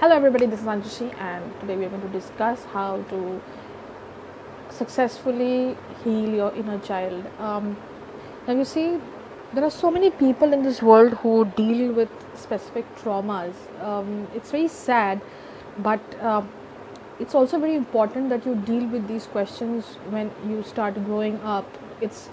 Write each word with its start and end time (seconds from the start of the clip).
Hello, 0.00 0.14
everybody. 0.14 0.46
This 0.46 0.60
is 0.60 0.66
Anjushi, 0.66 1.12
and 1.20 1.60
today 1.60 1.76
we 1.76 1.84
are 1.84 1.88
going 1.88 2.02
to 2.02 2.08
discuss 2.16 2.64
how 2.66 3.02
to 3.10 3.40
successfully 4.70 5.76
heal 6.04 6.34
your 6.40 6.54
inner 6.54 6.78
child. 6.78 7.24
Um, 7.40 7.76
now, 8.46 8.52
you 8.52 8.64
see, 8.64 9.00
there 9.52 9.64
are 9.64 9.72
so 9.72 9.90
many 9.90 10.12
people 10.12 10.52
in 10.52 10.62
this 10.62 10.80
world 10.82 11.14
who 11.14 11.46
deal 11.56 11.92
with 11.92 12.08
specific 12.36 12.86
traumas. 12.94 13.54
Um, 13.82 14.28
it's 14.36 14.52
very 14.52 14.68
sad, 14.68 15.20
but 15.78 15.98
uh, 16.20 16.42
it's 17.18 17.34
also 17.34 17.58
very 17.58 17.74
important 17.74 18.28
that 18.28 18.46
you 18.46 18.54
deal 18.54 18.86
with 18.86 19.08
these 19.08 19.26
questions 19.26 19.96
when 20.10 20.30
you 20.46 20.62
start 20.62 20.94
growing 21.06 21.40
up. 21.40 21.66
It's, 22.00 22.28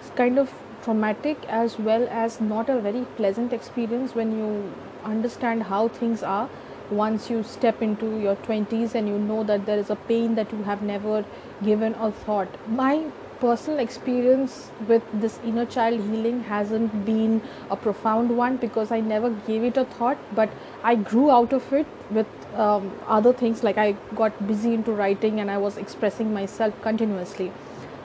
it's 0.00 0.10
kind 0.16 0.36
of 0.36 0.52
traumatic 0.82 1.38
as 1.46 1.78
well 1.78 2.08
as 2.10 2.40
not 2.40 2.68
a 2.68 2.80
very 2.80 3.04
pleasant 3.16 3.52
experience 3.52 4.16
when 4.16 4.36
you 4.36 4.74
understand 5.04 5.62
how 5.62 5.86
things 5.86 6.24
are 6.24 6.50
once 6.90 7.30
you 7.30 7.42
step 7.42 7.82
into 7.82 8.18
your 8.20 8.36
20s 8.36 8.94
and 8.94 9.08
you 9.08 9.18
know 9.18 9.42
that 9.44 9.66
there 9.66 9.78
is 9.78 9.90
a 9.90 9.96
pain 9.96 10.34
that 10.34 10.50
you 10.52 10.62
have 10.64 10.82
never 10.82 11.24
given 11.62 11.94
a 11.94 12.10
thought. 12.12 12.48
My 12.68 13.04
personal 13.40 13.78
experience 13.78 14.70
with 14.88 15.02
this 15.12 15.38
inner 15.44 15.66
child 15.66 16.00
healing 16.00 16.42
hasn't 16.44 17.04
been 17.04 17.42
a 17.70 17.76
profound 17.76 18.36
one 18.36 18.56
because 18.56 18.90
I 18.90 19.00
never 19.00 19.30
gave 19.30 19.64
it 19.64 19.76
a 19.76 19.84
thought, 19.84 20.18
but 20.34 20.50
I 20.82 20.94
grew 20.94 21.30
out 21.30 21.52
of 21.52 21.72
it 21.72 21.86
with 22.10 22.26
um, 22.54 22.92
other 23.06 23.32
things 23.32 23.62
like 23.62 23.78
I 23.78 23.92
got 24.14 24.46
busy 24.46 24.74
into 24.74 24.92
writing 24.92 25.40
and 25.40 25.50
I 25.50 25.58
was 25.58 25.76
expressing 25.76 26.32
myself 26.32 26.80
continuously. 26.82 27.52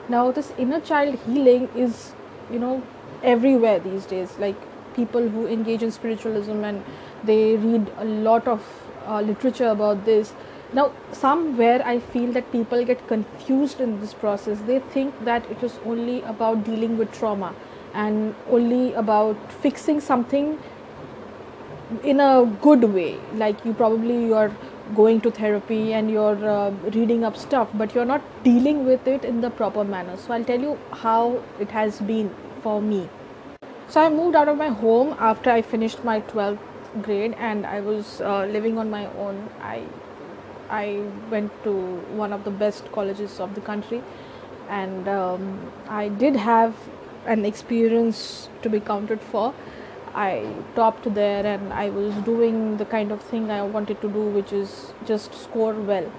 Now, 0.08 0.30
this 0.32 0.52
inner 0.58 0.80
child 0.80 1.18
healing 1.26 1.68
is, 1.76 2.12
you 2.50 2.58
know, 2.58 2.82
everywhere 3.22 3.78
these 3.78 4.06
days. 4.06 4.36
Like 4.38 4.56
people 5.00 5.28
who 5.28 5.46
engage 5.56 5.82
in 5.82 5.90
spiritualism 5.90 6.64
and 6.70 6.84
they 7.24 7.56
read 7.56 7.92
a 7.98 8.04
lot 8.28 8.48
of 8.48 8.64
uh, 9.06 9.20
literature 9.20 9.68
about 9.68 10.04
this. 10.04 10.32
Now 10.72 10.92
somewhere 11.12 11.82
i 11.92 11.98
feel 11.98 12.32
that 12.34 12.50
people 12.52 12.84
get 12.90 13.06
confused 13.12 13.80
in 13.80 14.00
this 14.00 14.14
process. 14.14 14.60
They 14.72 14.78
think 14.96 15.24
that 15.30 15.50
it 15.50 15.62
is 15.70 15.78
only 15.84 16.22
about 16.32 16.64
dealing 16.64 16.96
with 16.96 17.12
trauma 17.12 17.54
and 17.92 18.34
only 18.48 18.92
about 18.94 19.52
fixing 19.64 20.00
something 20.00 20.58
in 22.04 22.20
a 22.20 22.32
good 22.62 22.84
way. 22.94 23.18
Like 23.34 23.64
you 23.64 23.74
probably 23.74 24.24
you 24.24 24.34
are 24.34 24.52
going 24.94 25.20
to 25.22 25.30
therapy 25.30 25.92
and 25.92 26.10
you're 26.10 26.48
uh, 26.48 26.70
reading 26.94 27.24
up 27.24 27.36
stuff 27.36 27.68
but 27.74 27.94
you're 27.94 28.10
not 28.12 28.22
dealing 28.44 28.84
with 28.84 29.06
it 29.06 29.24
in 29.24 29.40
the 29.40 29.50
proper 29.50 29.84
manner. 29.84 30.16
So 30.16 30.32
i'll 30.34 30.44
tell 30.44 30.68
you 30.68 30.78
how 31.06 31.42
it 31.66 31.70
has 31.80 32.00
been 32.12 32.34
for 32.62 32.80
me 32.82 33.08
so 33.90 34.00
i 34.00 34.08
moved 34.08 34.36
out 34.36 34.48
of 34.48 34.56
my 34.56 34.68
home 34.68 35.14
after 35.18 35.50
i 35.50 35.60
finished 35.60 36.04
my 36.04 36.20
12th 36.32 36.70
grade 37.02 37.34
and 37.38 37.66
I 37.66 37.80
was 37.80 38.20
uh, 38.20 38.46
living 38.46 38.78
on 38.78 38.90
my 38.90 39.06
own. 39.18 39.48
I 39.60 39.84
I 40.68 41.02
went 41.30 41.52
to 41.64 41.72
one 42.22 42.32
of 42.32 42.44
the 42.44 42.50
best 42.50 42.90
colleges 42.92 43.40
of 43.40 43.54
the 43.54 43.60
country, 43.60 44.02
and 44.68 45.08
um, 45.08 45.72
I 45.88 46.08
did 46.08 46.36
have 46.36 46.76
an 47.26 47.44
experience 47.44 48.48
to 48.62 48.68
be 48.68 48.80
counted 48.80 49.20
for. 49.20 49.52
I 50.14 50.54
topped 50.74 51.12
there, 51.14 51.44
and 51.46 51.72
I 51.72 51.90
was 51.90 52.14
doing 52.24 52.76
the 52.76 52.84
kind 52.84 53.10
of 53.10 53.20
thing 53.20 53.50
I 53.50 53.62
wanted 53.62 54.00
to 54.02 54.08
do, 54.08 54.22
which 54.38 54.52
is 54.52 54.92
just 55.06 55.34
score 55.34 55.74
well. 55.74 56.10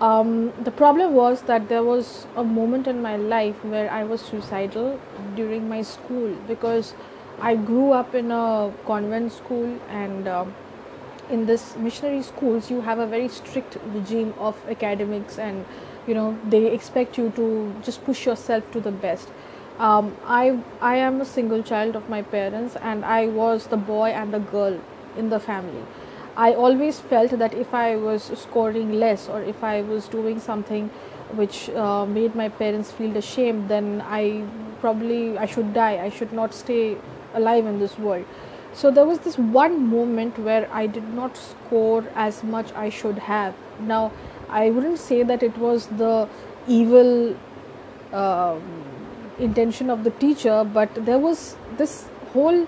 Um, 0.00 0.52
the 0.62 0.70
problem 0.70 1.14
was 1.14 1.42
that 1.42 1.68
there 1.68 1.82
was 1.84 2.26
a 2.36 2.42
moment 2.44 2.86
in 2.88 3.00
my 3.00 3.16
life 3.16 3.64
where 3.64 3.90
I 3.90 4.04
was 4.04 4.20
suicidal 4.20 5.00
during 5.36 5.68
my 5.68 5.82
school 5.82 6.34
because 6.48 6.94
I 7.40 7.54
grew 7.56 7.92
up 7.92 8.14
in 8.14 8.30
a 8.30 8.72
convent 8.86 9.32
school, 9.32 9.78
and 9.88 10.26
uh, 10.28 10.44
in 11.30 11.46
this 11.46 11.76
missionary 11.76 12.22
schools, 12.22 12.70
you 12.70 12.80
have 12.82 12.98
a 12.98 13.06
very 13.06 13.28
strict 13.28 13.78
regime 13.86 14.34
of 14.38 14.56
academics, 14.68 15.38
and 15.38 15.64
you 16.06 16.14
know 16.14 16.36
they 16.48 16.66
expect 16.72 17.16
you 17.18 17.30
to 17.36 17.74
just 17.82 18.04
push 18.04 18.26
yourself 18.26 18.70
to 18.72 18.80
the 18.80 18.92
best. 18.92 19.28
Um, 19.78 20.16
I 20.24 20.58
I 20.80 20.96
am 20.96 21.20
a 21.20 21.24
single 21.24 21.62
child 21.62 21.96
of 21.96 22.08
my 22.08 22.22
parents, 22.22 22.76
and 22.76 23.04
I 23.04 23.26
was 23.26 23.68
the 23.68 23.76
boy 23.76 24.08
and 24.10 24.34
the 24.34 24.40
girl 24.40 24.80
in 25.16 25.30
the 25.30 25.40
family. 25.40 25.84
I 26.36 26.52
always 26.54 27.00
felt 27.00 27.30
that 27.38 27.54
if 27.54 27.74
I 27.74 27.96
was 27.96 28.24
scoring 28.36 28.92
less 28.92 29.28
or 29.28 29.42
if 29.42 29.62
I 29.62 29.82
was 29.82 30.08
doing 30.08 30.40
something 30.40 30.88
which 31.32 31.70
uh, 31.70 32.06
made 32.06 32.34
my 32.34 32.48
parents 32.48 32.90
feel 32.90 33.16
ashamed, 33.16 33.68
then 33.68 34.02
I 34.06 34.44
probably 34.80 35.38
I 35.38 35.46
should 35.46 35.72
die. 35.74 36.02
I 36.04 36.08
should 36.10 36.32
not 36.32 36.54
stay 36.54 36.96
alive 37.34 37.66
in 37.66 37.78
this 37.78 37.98
world 37.98 38.24
so 38.74 38.90
there 38.90 39.04
was 39.06 39.20
this 39.20 39.38
one 39.38 39.74
moment 39.88 40.38
where 40.38 40.68
i 40.72 40.86
did 40.86 41.08
not 41.14 41.36
score 41.36 42.04
as 42.14 42.42
much 42.42 42.72
i 42.84 42.88
should 42.88 43.18
have 43.18 43.54
now 43.80 44.10
i 44.48 44.68
wouldn't 44.70 44.98
say 44.98 45.22
that 45.22 45.42
it 45.42 45.56
was 45.58 45.86
the 46.02 46.28
evil 46.66 47.36
uh, 48.12 48.56
intention 49.38 49.90
of 49.90 50.02
the 50.04 50.10
teacher 50.24 50.64
but 50.64 50.92
there 51.06 51.18
was 51.18 51.56
this 51.76 52.08
whole 52.32 52.66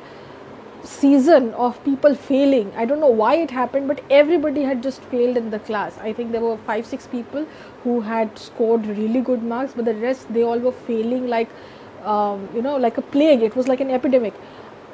season 0.87 1.53
of 1.55 1.83
people 1.85 2.15
failing. 2.15 2.73
I 2.77 2.85
don't 2.85 3.01
know 3.01 3.15
why 3.23 3.37
it 3.37 3.51
happened 3.51 3.89
but 3.89 4.03
everybody 4.11 4.63
had 4.63 4.83
just 4.83 5.03
failed 5.03 5.37
in 5.37 5.51
the 5.51 5.59
class. 5.59 5.99
I 5.99 6.13
think 6.13 6.33
there 6.33 6.41
were 6.41 6.57
five 6.59 6.87
six 6.87 7.07
people 7.07 7.47
who 7.85 8.01
had 8.01 8.39
scored 8.39 8.87
really 8.87 9.21
good 9.21 9.43
marks 9.43 9.73
but 9.75 9.85
the 9.85 9.95
rest 9.95 10.33
they 10.33 10.43
all 10.43 10.59
were 10.59 10.73
failing 10.73 11.27
like 11.29 11.49
um, 12.05 12.49
you 12.55 12.63
know 12.63 12.77
like 12.77 12.99
a 12.99 13.03
plague. 13.03 13.43
It 13.43 13.57
was 13.57 13.69
like 13.69 13.81
an 13.81 13.91
epidemic. 13.91 14.35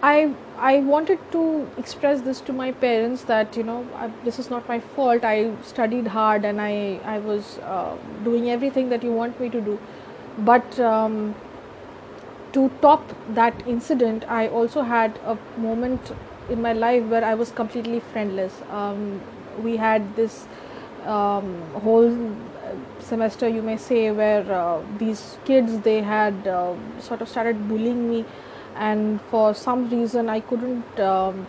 I 0.02 0.34
I 0.58 0.78
wanted 0.80 1.18
to 1.32 1.68
express 1.78 2.22
this 2.22 2.40
to 2.42 2.52
my 2.52 2.72
parents 2.72 3.22
that 3.24 3.56
you 3.56 3.62
know 3.62 3.86
I, 3.94 4.10
this 4.24 4.38
is 4.38 4.50
not 4.50 4.68
my 4.68 4.80
fault. 4.80 5.24
I 5.24 5.52
studied 5.62 6.06
hard 6.08 6.44
and 6.44 6.60
I 6.60 7.00
I 7.04 7.18
was 7.18 7.58
uh, 7.58 7.96
doing 8.24 8.50
everything 8.50 8.88
that 8.90 9.02
you 9.02 9.12
want 9.12 9.40
me 9.40 9.50
to 9.50 9.60
do, 9.60 9.78
but 10.38 10.80
um, 10.80 11.34
to 12.52 12.70
top 12.80 13.02
that 13.30 13.66
incident, 13.66 14.24
I 14.28 14.48
also 14.48 14.82
had 14.82 15.18
a 15.24 15.38
moment 15.58 16.12
in 16.50 16.60
my 16.60 16.72
life 16.72 17.04
where 17.04 17.24
I 17.24 17.34
was 17.34 17.50
completely 17.50 18.00
friendless. 18.00 18.52
Um, 18.70 19.20
we 19.62 19.76
had 19.76 20.16
this 20.16 20.46
um, 21.04 21.62
whole 21.72 22.36
semester, 23.00 23.48
you 23.48 23.62
may 23.62 23.76
say, 23.76 24.10
where 24.10 24.50
uh, 24.52 24.82
these 24.98 25.38
kids 25.44 25.80
they 25.80 26.02
had 26.02 26.46
uh, 26.46 26.74
sort 27.00 27.20
of 27.20 27.28
started 27.28 27.68
bullying 27.68 28.08
me 28.08 28.24
and 28.76 29.20
for 29.30 29.54
some 29.54 29.90
reason 29.90 30.28
I 30.28 30.40
couldn't 30.40 31.00
um, 31.00 31.46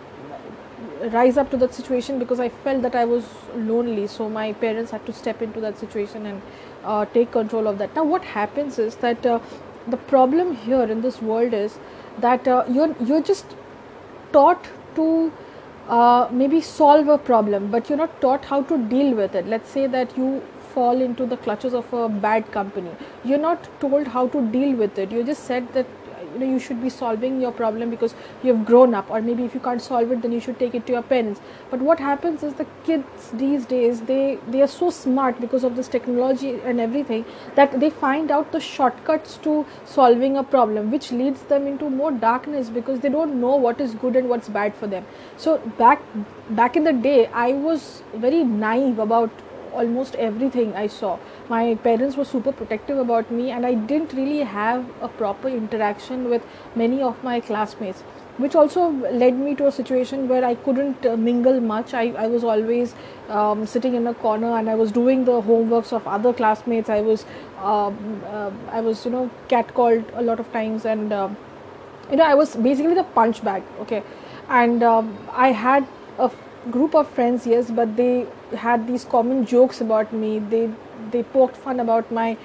rise 1.12 1.36
up 1.36 1.50
to 1.50 1.56
that 1.58 1.74
situation 1.74 2.18
because 2.18 2.40
I 2.40 2.48
felt 2.48 2.82
that 2.82 2.94
I 2.94 3.04
was 3.04 3.24
lonely. 3.54 4.06
So 4.06 4.28
my 4.28 4.52
parents 4.52 4.90
had 4.90 5.06
to 5.06 5.12
step 5.12 5.42
into 5.42 5.60
that 5.60 5.78
situation 5.78 6.26
and 6.26 6.42
uh, 6.84 7.04
take 7.06 7.32
control 7.32 7.66
of 7.66 7.78
that. 7.78 7.94
Now, 7.94 8.04
what 8.04 8.24
happens 8.24 8.78
is 8.78 8.96
that 8.96 9.24
uh, 9.24 9.40
the 9.88 9.96
problem 9.96 10.54
here 10.54 10.82
in 10.82 11.02
this 11.02 11.20
world 11.20 11.52
is 11.52 11.78
that 12.18 12.48
uh, 12.48 12.64
you're 12.68 12.94
you're 13.00 13.22
just 13.22 13.56
taught 14.32 14.68
to 14.96 15.32
uh, 15.88 16.28
maybe 16.30 16.60
solve 16.60 17.08
a 17.08 17.18
problem, 17.18 17.70
but 17.70 17.88
you're 17.88 17.98
not 17.98 18.20
taught 18.20 18.44
how 18.46 18.62
to 18.62 18.78
deal 18.88 19.14
with 19.14 19.34
it. 19.34 19.46
Let's 19.46 19.70
say 19.70 19.86
that 19.86 20.16
you 20.16 20.42
fall 20.74 21.00
into 21.00 21.26
the 21.26 21.36
clutches 21.36 21.74
of 21.74 21.92
a 21.92 22.08
bad 22.08 22.50
company. 22.52 22.90
You're 23.24 23.38
not 23.38 23.68
told 23.80 24.08
how 24.08 24.28
to 24.28 24.46
deal 24.48 24.74
with 24.76 24.98
it. 24.98 25.12
You're 25.12 25.24
just 25.24 25.44
said 25.44 25.72
that 25.74 25.86
you 26.34 26.40
know 26.40 26.46
you 26.46 26.58
should 26.58 26.82
be 26.82 26.90
solving 26.90 27.40
your 27.40 27.52
problem 27.52 27.90
because 27.90 28.14
you 28.42 28.54
have 28.54 28.64
grown 28.66 28.94
up. 28.94 29.10
Or 29.10 29.22
maybe 29.22 29.44
if 29.44 29.54
you 29.54 29.60
can't 29.60 29.82
solve 29.82 30.12
it 30.12 30.22
then 30.22 30.32
you 30.32 30.40
should 30.40 30.58
take 30.58 30.74
it 30.74 30.86
to 30.86 30.92
your 30.92 31.02
parents. 31.02 31.40
But 31.70 31.80
what 31.80 32.00
happens 32.00 32.42
is 32.42 32.54
the 32.54 32.66
kids 32.84 33.30
these 33.32 33.64
days 33.64 34.02
they 34.12 34.38
they 34.48 34.62
are 34.62 34.72
so 34.74 34.90
smart 34.90 35.40
because 35.40 35.64
of 35.64 35.76
this 35.76 35.88
technology 35.88 36.54
and 36.72 36.80
everything 36.80 37.24
that 37.54 37.78
they 37.80 37.90
find 37.90 38.30
out 38.30 38.52
the 38.52 38.60
shortcuts 38.60 39.36
to 39.48 39.64
solving 39.84 40.36
a 40.36 40.42
problem 40.42 40.90
which 40.90 41.10
leads 41.12 41.42
them 41.54 41.66
into 41.66 41.90
more 41.90 42.12
darkness 42.12 42.68
because 42.68 43.00
they 43.00 43.08
don't 43.08 43.40
know 43.40 43.56
what 43.56 43.80
is 43.80 43.94
good 43.94 44.16
and 44.16 44.28
what's 44.28 44.48
bad 44.48 44.74
for 44.74 44.86
them. 44.86 45.06
So 45.36 45.58
back 45.78 46.02
back 46.50 46.76
in 46.76 46.84
the 46.84 46.92
day 46.92 47.26
i 47.42 47.52
was 47.52 48.02
very 48.14 48.44
naive 48.44 48.98
about 48.98 49.30
almost 49.82 50.14
everything 50.16 50.74
I 50.74 50.86
saw. 50.86 51.18
My 51.48 51.74
parents 51.86 52.16
were 52.16 52.24
super 52.24 52.52
protective 52.52 52.98
about 52.98 53.30
me, 53.30 53.50
and 53.50 53.66
I 53.66 53.74
didn't 53.74 54.12
really 54.12 54.40
have 54.40 54.84
a 55.00 55.08
proper 55.08 55.48
interaction 55.48 56.28
with 56.30 56.44
many 56.74 57.00
of 57.02 57.22
my 57.22 57.40
classmates, 57.40 58.02
which 58.38 58.54
also 58.54 58.88
led 59.22 59.38
me 59.38 59.54
to 59.56 59.66
a 59.66 59.72
situation 59.72 60.28
where 60.28 60.44
I 60.44 60.54
couldn't 60.54 61.06
uh, 61.06 61.16
mingle 61.16 61.60
much. 61.60 61.94
I, 61.94 62.04
I 62.24 62.26
was 62.26 62.44
always 62.44 62.94
um, 63.28 63.66
sitting 63.66 63.94
in 63.94 64.06
a 64.06 64.14
corner 64.14 64.56
and 64.58 64.70
I 64.70 64.74
was 64.74 64.92
doing 64.92 65.24
the 65.24 65.40
homeworks 65.42 65.92
of 65.92 66.06
other 66.06 66.32
classmates. 66.32 66.88
I 66.88 67.00
was, 67.00 67.24
um, 67.58 68.22
uh, 68.26 68.50
I 68.70 68.80
was, 68.80 69.04
you 69.04 69.10
know, 69.10 69.30
catcalled 69.48 70.04
a 70.14 70.22
lot 70.22 70.40
of 70.40 70.52
times, 70.52 70.84
and 70.84 71.12
uh, 71.12 71.28
you 72.10 72.16
know, 72.16 72.24
I 72.24 72.34
was 72.34 72.56
basically 72.56 72.94
the 72.94 73.04
punch 73.04 73.44
bag. 73.44 73.62
Okay, 73.80 74.02
and 74.48 74.82
um, 74.82 75.16
I 75.32 75.52
had 75.52 75.86
a 76.18 76.30
group 76.70 76.94
of 76.94 77.08
friends 77.08 77.46
yes 77.46 77.70
but 77.70 77.94
they 77.96 78.26
had 78.56 78.86
these 78.86 79.04
common 79.04 79.44
jokes 79.46 79.80
about 79.80 80.12
me. 80.12 80.38
They 80.38 80.70
they 81.10 81.22
poked 81.22 81.56
fun 81.56 81.80
about 81.80 82.10
my 82.10 82.36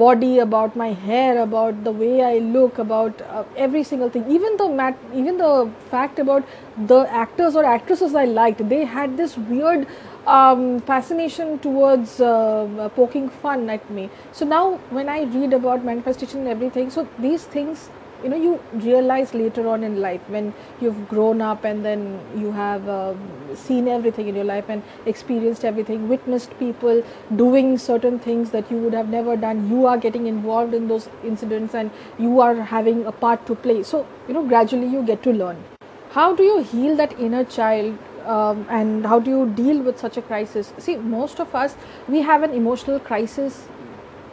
body 0.00 0.38
about 0.38 0.76
my 0.76 0.92
hair 0.92 1.38
about 1.42 1.82
the 1.84 1.90
way 1.90 2.22
i 2.22 2.38
look 2.38 2.78
about 2.78 3.20
uh, 3.22 3.42
every 3.56 3.82
single 3.82 4.08
thing. 4.08 4.24
Even 4.30 4.56
the 4.56 4.68
mat 4.68 4.96
even 5.12 5.38
the 5.38 5.70
fact 5.90 6.18
about 6.18 6.44
the 6.92 7.00
actors 7.22 7.56
or 7.56 7.64
actresses 7.64 8.14
i 8.14 8.24
liked 8.24 8.68
they 8.68 8.84
had 8.84 9.16
this 9.16 9.36
weird 9.36 9.86
um, 10.26 10.78
fascination 10.80 11.58
towards 11.58 12.20
uh, 12.20 12.88
poking 12.94 13.28
fun 13.28 13.68
at 13.70 13.90
me. 13.90 14.08
So 14.32 14.44
now 14.46 14.76
when 14.90 15.08
i 15.08 15.22
read 15.22 15.52
about 15.52 15.84
manifestation 15.84 16.40
and 16.40 16.48
everything 16.48 16.90
so 16.90 17.08
these 17.18 17.44
things 17.44 17.90
you 18.22 18.28
know 18.28 18.36
you 18.36 18.60
realize 18.72 19.34
later 19.34 19.66
on 19.68 19.82
in 19.84 20.00
life 20.00 20.20
when 20.28 20.52
you've 20.80 21.08
grown 21.08 21.40
up 21.40 21.64
and 21.64 21.84
then 21.84 22.20
you 22.36 22.52
have 22.52 22.88
uh, 22.88 23.14
seen 23.54 23.88
everything 23.88 24.28
in 24.28 24.34
your 24.34 24.44
life 24.44 24.68
and 24.68 24.82
experienced 25.06 25.64
everything 25.64 26.08
witnessed 26.08 26.56
people 26.58 27.02
doing 27.36 27.76
certain 27.78 28.18
things 28.18 28.50
that 28.50 28.70
you 28.70 28.78
would 28.78 28.92
have 28.92 29.08
never 29.08 29.36
done. 29.36 29.68
You 29.70 29.86
are 29.86 29.98
getting 29.98 30.26
involved 30.26 30.74
in 30.74 30.88
those 30.88 31.08
incidents 31.24 31.74
and 31.74 31.90
you 32.18 32.40
are 32.40 32.54
having 32.54 33.04
a 33.06 33.12
part 33.12 33.46
to 33.46 33.54
play. 33.54 33.82
So 33.82 34.06
you 34.28 34.34
know 34.34 34.46
gradually 34.46 34.86
you 34.86 35.02
get 35.02 35.22
to 35.24 35.32
learn. 35.32 35.62
How 36.10 36.34
do 36.34 36.42
you 36.42 36.62
heal 36.62 36.96
that 36.96 37.18
inner 37.18 37.44
child 37.44 37.98
um, 38.24 38.66
and 38.70 39.06
how 39.06 39.18
do 39.18 39.30
you 39.30 39.46
deal 39.50 39.82
with 39.82 39.98
such 39.98 40.16
a 40.16 40.22
crisis? 40.22 40.72
See 40.78 40.96
most 40.96 41.40
of 41.40 41.54
us 41.54 41.76
we 42.08 42.20
have 42.22 42.42
an 42.42 42.52
emotional 42.52 43.00
crisis 43.00 43.66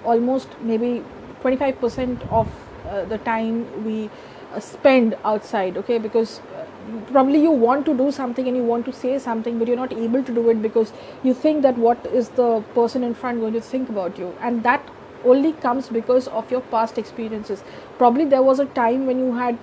almost 0.03 0.49
maybe 0.61 1.03
25% 1.41 2.31
of 2.31 2.47
the 3.05 3.17
time 3.19 3.85
we 3.85 4.09
uh, 4.53 4.59
spend 4.59 5.17
outside 5.23 5.77
okay? 5.77 5.97
Because 5.97 6.39
uh, 6.39 6.65
probably 7.11 7.41
you 7.41 7.51
want 7.51 7.85
to 7.85 7.95
do 7.97 8.11
something 8.11 8.47
and 8.47 8.57
you 8.57 8.63
want 8.63 8.85
to 8.85 8.93
say 8.93 9.17
something 9.19 9.59
but 9.59 9.67
you're 9.67 9.77
not 9.77 9.93
able 9.93 10.23
to 10.23 10.33
do 10.33 10.49
it 10.49 10.61
because 10.61 10.93
you 11.23 11.33
think 11.33 11.61
that 11.61 11.77
what 11.77 12.05
is 12.07 12.29
the 12.29 12.61
person 12.73 13.03
in 13.03 13.13
front 13.13 13.39
going 13.39 13.53
to 13.53 13.61
think 13.61 13.89
about 13.89 14.17
you. 14.17 14.33
And 14.41 14.63
that 14.63 14.89
only 15.23 15.53
comes 15.53 15.89
because 15.89 16.27
of 16.29 16.49
your 16.51 16.61
past 16.61 16.97
experiences. 16.97 17.63
Probably 17.97 18.25
there 18.25 18.41
was 18.41 18.59
a 18.59 18.65
time 18.65 19.05
when 19.05 19.19
you 19.19 19.35
had 19.35 19.57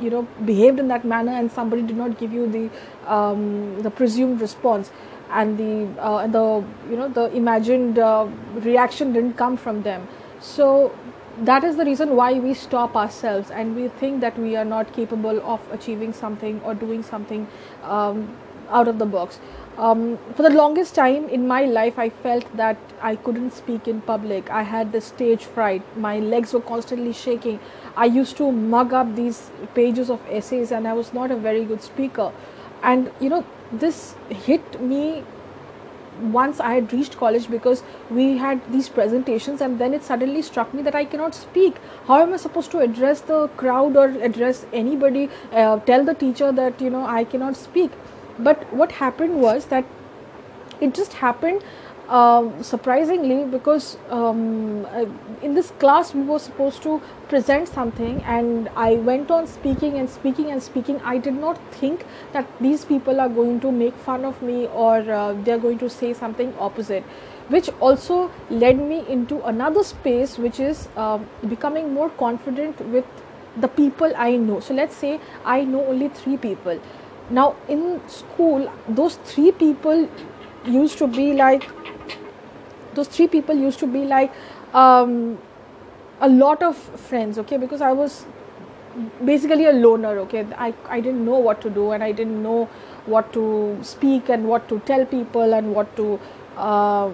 you 0.00 0.10
know 0.10 0.22
behaved 0.44 0.78
in 0.78 0.88
that 0.88 1.04
manner 1.04 1.32
and 1.32 1.50
somebody 1.52 1.82
did 1.82 1.96
not 1.96 2.18
give 2.18 2.32
you 2.32 2.46
the 2.46 2.70
um, 3.12 3.80
the 3.82 3.90
presumed 3.90 4.40
response. 4.40 4.90
And 5.30 5.58
the 5.58 6.00
uh, 6.00 6.26
the 6.26 6.64
you 6.90 6.96
know 6.96 7.08
the 7.08 7.26
imagined 7.34 7.98
uh, 7.98 8.26
reaction 8.54 9.12
didn't 9.12 9.34
come 9.34 9.56
from 9.56 9.82
them. 9.82 10.08
So 10.40 10.92
that 11.40 11.64
is 11.64 11.76
the 11.76 11.84
reason 11.84 12.16
why 12.16 12.34
we 12.34 12.52
stop 12.52 12.96
ourselves 12.96 13.50
and 13.50 13.74
we 13.74 13.88
think 13.88 14.20
that 14.20 14.38
we 14.38 14.56
are 14.56 14.64
not 14.64 14.92
capable 14.92 15.40
of 15.42 15.60
achieving 15.72 16.12
something 16.12 16.60
or 16.62 16.74
doing 16.74 17.02
something 17.02 17.48
um, 17.82 18.36
out 18.68 18.88
of 18.88 18.98
the 18.98 19.06
box. 19.06 19.40
Um, 19.78 20.18
for 20.34 20.42
the 20.42 20.50
longest 20.50 20.94
time 20.94 21.28
in 21.28 21.46
my 21.48 21.64
life, 21.64 21.98
I 21.98 22.10
felt 22.10 22.54
that 22.56 22.76
I 23.00 23.16
couldn't 23.16 23.52
speak 23.52 23.88
in 23.88 24.02
public. 24.02 24.50
I 24.50 24.62
had 24.62 24.92
the 24.92 25.00
stage 25.00 25.44
fright. 25.44 25.82
My 25.96 26.18
legs 26.18 26.52
were 26.52 26.60
constantly 26.60 27.14
shaking. 27.14 27.60
I 27.96 28.04
used 28.04 28.36
to 28.36 28.52
mug 28.52 28.92
up 28.92 29.16
these 29.16 29.50
pages 29.74 30.10
of 30.10 30.20
essays, 30.28 30.70
and 30.70 30.86
I 30.86 30.92
was 30.92 31.14
not 31.14 31.30
a 31.30 31.36
very 31.36 31.64
good 31.64 31.82
speaker. 31.82 32.30
And 32.82 33.10
you 33.20 33.30
know, 33.30 33.46
this 33.72 34.14
hit 34.28 34.82
me 34.82 35.24
once 36.20 36.60
I 36.60 36.74
had 36.74 36.92
reached 36.92 37.16
college 37.16 37.50
because 37.50 37.82
we 38.10 38.38
had 38.38 38.72
these 38.72 38.88
presentations, 38.88 39.60
and 39.60 39.78
then 39.78 39.94
it 39.94 40.02
suddenly 40.04 40.42
struck 40.42 40.72
me 40.74 40.82
that 40.82 40.94
I 40.94 41.04
cannot 41.04 41.34
speak. 41.34 41.76
How 42.06 42.20
am 42.22 42.32
I 42.32 42.36
supposed 42.36 42.70
to 42.72 42.78
address 42.78 43.20
the 43.20 43.48
crowd 43.56 43.96
or 43.96 44.08
address 44.30 44.66
anybody? 44.72 45.28
Uh, 45.52 45.78
tell 45.80 46.04
the 46.04 46.14
teacher 46.14 46.52
that 46.52 46.80
you 46.80 46.90
know 46.90 47.04
I 47.04 47.24
cannot 47.24 47.56
speak. 47.56 47.90
But 48.38 48.72
what 48.72 48.92
happened 48.92 49.40
was 49.40 49.66
that 49.66 49.84
it 50.80 50.94
just 50.94 51.14
happened 51.14 51.62
uh, 52.10 52.62
surprisingly 52.62 53.44
because 53.44 53.96
um, 54.10 54.84
uh, 54.86 55.06
in 55.42 55.54
this 55.54 55.70
class 55.78 56.12
we 56.12 56.22
were 56.22 56.40
supposed 56.40 56.82
to 56.82 57.00
present 57.28 57.68
something 57.68 58.20
and 58.22 58.68
i 58.76 58.94
went 58.94 59.30
on 59.30 59.46
speaking 59.46 59.94
and 59.98 60.10
speaking 60.10 60.50
and 60.50 60.62
speaking. 60.62 61.00
I 61.04 61.18
did 61.18 61.34
not 61.34 61.58
think 61.72 62.04
that 62.32 62.46
these 62.60 62.84
people 62.84 63.20
are 63.20 63.28
going 63.28 63.60
to 63.60 63.70
make 63.70 63.94
fun 63.94 64.24
of 64.24 64.42
me 64.42 64.66
or 64.66 64.96
uh, 64.98 65.34
they 65.44 65.52
are 65.52 65.58
going 65.58 65.78
to 65.78 65.88
say 65.88 66.12
something 66.12 66.52
opposite 66.58 67.04
which 67.48 67.68
also 67.80 68.30
led 68.50 68.78
me 68.78 69.04
into 69.08 69.42
another 69.44 69.84
space 69.84 70.36
which 70.38 70.58
is 70.58 70.88
uh, 70.96 71.18
becoming 71.48 71.94
more 71.94 72.10
confident 72.10 72.80
with 72.88 73.04
the 73.56 73.68
people 73.68 74.12
i 74.16 74.36
know. 74.36 74.58
So 74.60 74.74
let's 74.74 74.96
say 74.96 75.20
i 75.44 75.62
know 75.62 75.86
only 75.86 76.08
three 76.08 76.36
people. 76.36 76.80
Now 77.30 77.54
in 77.68 78.00
school 78.08 78.68
those 78.88 79.16
three 79.32 79.52
people 79.52 80.08
used 80.66 80.98
to 80.98 81.06
be 81.06 81.32
like 81.32 81.68
those 82.94 83.08
three 83.08 83.28
people 83.28 83.54
used 83.54 83.78
to 83.78 83.86
be 83.86 84.04
like 84.04 84.32
um, 84.74 85.38
a 86.20 86.28
lot 86.28 86.62
of 86.62 86.76
friends 86.76 87.38
okay? 87.38 87.56
Because 87.56 87.80
i 87.80 87.92
was 87.92 88.26
basically 89.24 89.66
a 89.66 89.72
loner 89.72 90.18
okay? 90.20 90.46
I, 90.56 90.74
I 90.88 91.00
didn't 91.00 91.24
know 91.24 91.38
what 91.38 91.60
to 91.62 91.70
do 91.70 91.92
and 91.92 92.02
i 92.02 92.12
didn't 92.12 92.42
know 92.42 92.68
what 93.06 93.32
to 93.32 93.78
speak 93.82 94.28
and 94.28 94.46
what 94.46 94.68
to 94.68 94.80
tell 94.80 95.06
people 95.06 95.54
and 95.54 95.74
what 95.74 95.94
to 95.96 96.20
uh, 96.56 97.10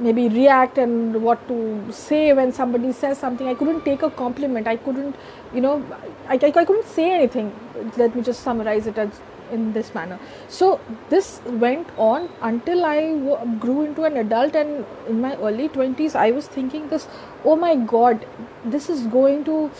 maybe 0.00 0.28
react 0.28 0.78
and 0.78 1.22
what 1.22 1.46
to 1.48 1.86
say 1.92 2.32
when 2.32 2.52
somebody 2.52 2.90
says 2.92 3.16
something. 3.18 3.46
I 3.46 3.54
couldn't 3.54 3.84
take 3.84 4.02
a 4.02 4.10
compliment. 4.10 4.66
I 4.66 4.76
couldn't 4.76 5.14
you 5.54 5.60
know 5.60 5.84
i, 6.28 6.34
I, 6.34 6.52
I 6.56 6.64
couldn't 6.64 6.86
say 6.86 7.12
anything. 7.12 7.52
Let 7.96 8.16
me 8.16 8.22
just 8.22 8.40
summarize 8.40 8.86
it 8.86 8.98
as 8.98 9.20
in 9.50 9.72
this 9.72 9.94
manner. 9.94 10.18
So 10.48 10.80
this 11.10 11.40
went 11.46 11.88
on 11.96 12.28
until 12.42 12.84
I 12.84 13.00
w- 13.12 13.58
grew 13.58 13.82
into 13.82 14.04
an 14.04 14.16
adult 14.16 14.54
and 14.54 14.84
in 15.08 15.20
my 15.20 15.34
early 15.36 15.68
20s 15.68 16.14
i 16.14 16.30
was 16.30 16.46
thinking 16.46 16.88
this 16.88 17.06
oh 17.44 17.56
my 17.56 17.74
god 17.76 18.26
this 18.64 18.88
is 18.88 19.06
going 19.14 19.44
to 19.44 19.70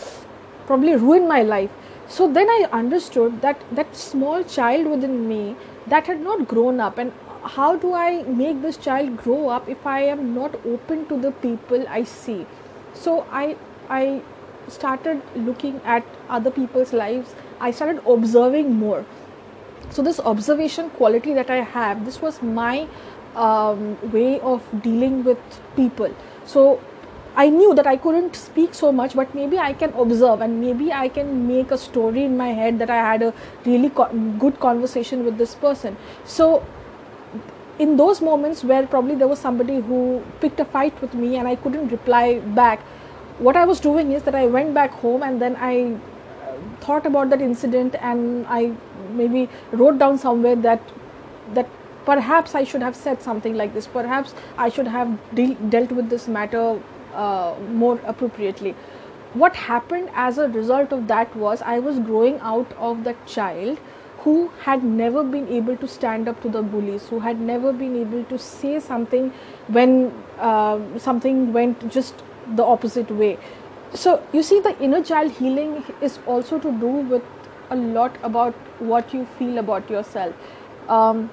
probably 0.67 0.97
ruin 0.97 1.29
my 1.29 1.43
life. 1.43 1.71
So 2.09 2.31
then 2.33 2.49
i 2.49 2.69
understood 2.73 3.41
that 3.43 3.63
that 3.73 3.97
small 3.97 4.45
child 4.45 4.87
within 4.87 5.29
me 5.29 5.57
that 5.87 6.07
had 6.07 6.21
not 6.21 6.47
grown 6.49 6.81
up 6.81 6.99
and 6.99 7.13
how 7.57 7.77
do 7.77 7.93
i 7.95 8.23
make 8.43 8.61
this 8.63 8.77
child 8.77 9.17
grow 9.23 9.49
up 9.55 9.69
if 9.69 9.87
i 9.87 10.01
am 10.13 10.23
not 10.35 10.55
open 10.75 11.07
to 11.07 11.19
the 11.25 11.33
people 11.47 11.87
i 11.89 12.03
see? 12.05 12.47
So 12.95 13.27
i 13.31 13.57
i 13.89 14.23
started 14.69 15.23
looking 15.37 15.81
at 15.85 16.05
other 16.29 16.51
people's 16.51 16.93
lives. 16.93 17.35
I 17.61 17.71
started 17.71 18.03
observing 18.07 18.75
more 18.75 19.05
so 19.91 20.03
this 20.03 20.21
observation 20.21 20.91
quality 20.91 21.35
that 21.35 21.51
i 21.51 21.61
have 21.77 22.05
this 22.05 22.21
was 22.21 22.43
my 22.43 22.87
um, 23.37 23.99
way 24.13 24.41
of 24.41 24.63
dealing 24.83 25.25
with 25.25 25.39
people. 25.77 26.15
So 26.45 26.81
i 27.37 27.49
knew 27.49 27.75
that 27.75 27.87
i 27.91 27.97
couldn't 27.97 28.37
speak 28.37 28.75
so 28.75 28.93
much 28.93 29.15
but 29.17 29.35
maybe 29.35 29.59
i 29.59 29.73
can 29.73 29.93
observe 30.03 30.41
and 30.41 30.61
maybe 30.61 30.93
i 30.93 31.09
can 31.09 31.49
make 31.49 31.73
a 31.73 31.79
story 31.85 32.23
in 32.23 32.37
my 32.37 32.51
head 32.59 32.79
that 32.79 32.91
i 32.97 32.99
had 33.07 33.23
a 33.23 33.33
really 33.65 33.91
co- 33.91 34.09
good 34.39 34.61
conversation 34.61 35.25
with 35.25 35.37
this 35.37 35.57
person. 35.57 35.97
So 36.25 36.65
in 37.79 37.97
those 37.97 38.21
moments 38.21 38.63
where 38.63 38.87
probably 38.87 39.17
there 39.17 39.27
was 39.27 39.41
somebody 39.41 39.81
who 39.81 40.23
picked 40.41 40.61
a 40.61 40.65
fight 40.65 41.01
with 41.01 41.15
me 41.15 41.37
and 41.37 41.49
i 41.49 41.57
couldn't 41.57 41.89
reply 41.89 42.39
back 42.61 42.81
what 43.39 43.57
i 43.57 43.65
was 43.65 43.81
doing 43.81 44.13
is 44.13 44.23
that 44.23 44.35
i 44.35 44.47
went 44.47 44.73
back 44.73 44.93
home 44.93 45.25
and 45.25 45.43
then 45.43 45.57
i 45.59 45.97
thought 46.81 47.07
about 47.07 47.31
that 47.31 47.41
incident 47.41 47.95
and 48.01 48.47
i 48.49 48.73
maybe 49.11 49.49
wrote 49.73 49.99
down 49.99 50.19
somewhere 50.19 50.57
that 50.57 50.81
that 51.53 51.69
perhaps 52.05 52.55
I 52.55 52.65
should 52.65 52.83
have 52.83 52.97
said 52.97 53.23
something 53.23 53.55
like 53.55 53.75
this. 53.75 53.87
Perhaps 53.87 54.35
I 54.59 54.69
should 54.69 54.87
have 54.87 55.19
de- 55.35 55.55
dealt 55.55 55.93
with 55.93 56.11
this 56.11 56.29
matter 56.29 56.81
uh, 57.15 57.55
more 57.73 58.01
appropriately. 58.05 58.75
What 59.33 59.57
happened 59.57 60.11
as 60.15 60.39
a 60.39 60.49
result 60.49 60.93
of 60.93 61.09
that 61.09 61.35
was 61.35 61.63
I 61.63 61.79
was 61.79 61.99
growing 61.99 62.39
out 62.41 62.73
of 62.79 63.05
that 63.05 63.27
child 63.27 63.79
who 64.19 64.51
had 64.61 64.85
never 64.85 65.23
been 65.23 65.49
able 65.49 65.77
to 65.77 65.89
stand 65.89 66.29
up 66.29 66.41
to 66.43 66.49
the 66.49 66.63
bullies, 66.63 67.09
who 67.09 67.21
had 67.21 67.41
never 67.41 67.73
been 67.73 67.97
able 67.97 68.25
to 68.25 68.39
say 68.39 68.81
something 68.81 69.33
when 69.69 70.13
uh, 70.39 70.79
something 70.99 71.53
went 71.53 71.91
just 71.91 72.23
the 72.55 72.65
opposite 72.65 73.11
way. 73.11 73.39
So, 73.95 74.21
you 74.33 74.43
see, 74.43 74.59
the 74.61 74.77
inner 74.83 75.03
child 75.03 75.31
healing 75.31 75.85
is 76.01 76.19
also 76.27 76.59
to 76.59 76.73
do 76.81 76.89
with 76.89 77.23
a 77.71 77.77
lot 77.77 78.17
about 78.25 78.55
what 78.81 79.15
you 79.15 79.25
feel 79.39 79.59
about 79.59 79.89
yourself. 79.89 80.35
Um, 80.89 81.31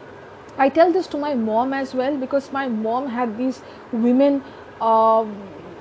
I 0.57 0.69
tell 0.69 0.91
this 0.91 1.07
to 1.07 1.17
my 1.17 1.33
mom 1.33 1.73
as 1.73 1.95
well 1.95 2.17
because 2.17 2.51
my 2.51 2.67
mom 2.67 3.07
had 3.07 3.37
these 3.37 3.61
women 3.91 4.43
uh, 4.79 5.25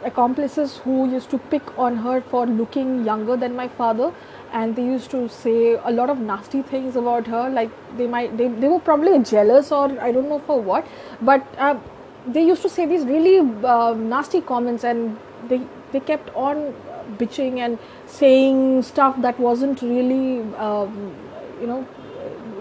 accomplices 0.05 0.79
who 0.79 1.11
used 1.11 1.31
to 1.31 1.39
pick 1.39 1.79
on 1.79 1.97
her 1.97 2.21
for 2.23 2.47
looking 2.47 3.05
younger 3.05 3.37
than 3.37 3.55
my 3.55 3.69
father 3.69 4.13
and 4.53 4.75
they 4.75 4.85
used 4.85 5.11
to 5.11 5.29
say 5.29 5.75
a 5.75 5.91
lot 5.91 6.09
of 6.09 6.19
nasty 6.19 6.63
things 6.63 6.97
about 6.97 7.27
her 7.27 7.51
like 7.51 7.71
they 7.97 8.07
might 8.07 8.37
they, 8.39 8.49
they 8.49 8.69
were 8.69 8.81
probably 8.81 9.19
jealous 9.23 9.71
or 9.71 9.87
i 10.01 10.11
don't 10.11 10.29
know 10.29 10.39
for 10.39 10.61
what 10.61 10.87
but 11.21 11.47
uh, 11.59 11.79
they 12.27 12.43
used 12.43 12.63
to 12.63 12.69
say 12.69 12.87
these 12.87 13.05
really 13.05 13.39
uh, 13.65 13.95
nasty 13.95 14.41
comments 14.41 14.85
and 14.85 15.19
they 15.49 15.61
they 15.93 16.01
kept 16.01 16.31
on 16.35 16.75
bitching 17.19 17.59
and 17.59 17.79
saying 18.07 18.83
stuff 18.83 19.21
that 19.23 19.39
wasn't 19.39 19.83
really 19.83 20.43
um, 20.55 21.15
you 21.61 21.67
know 21.67 21.87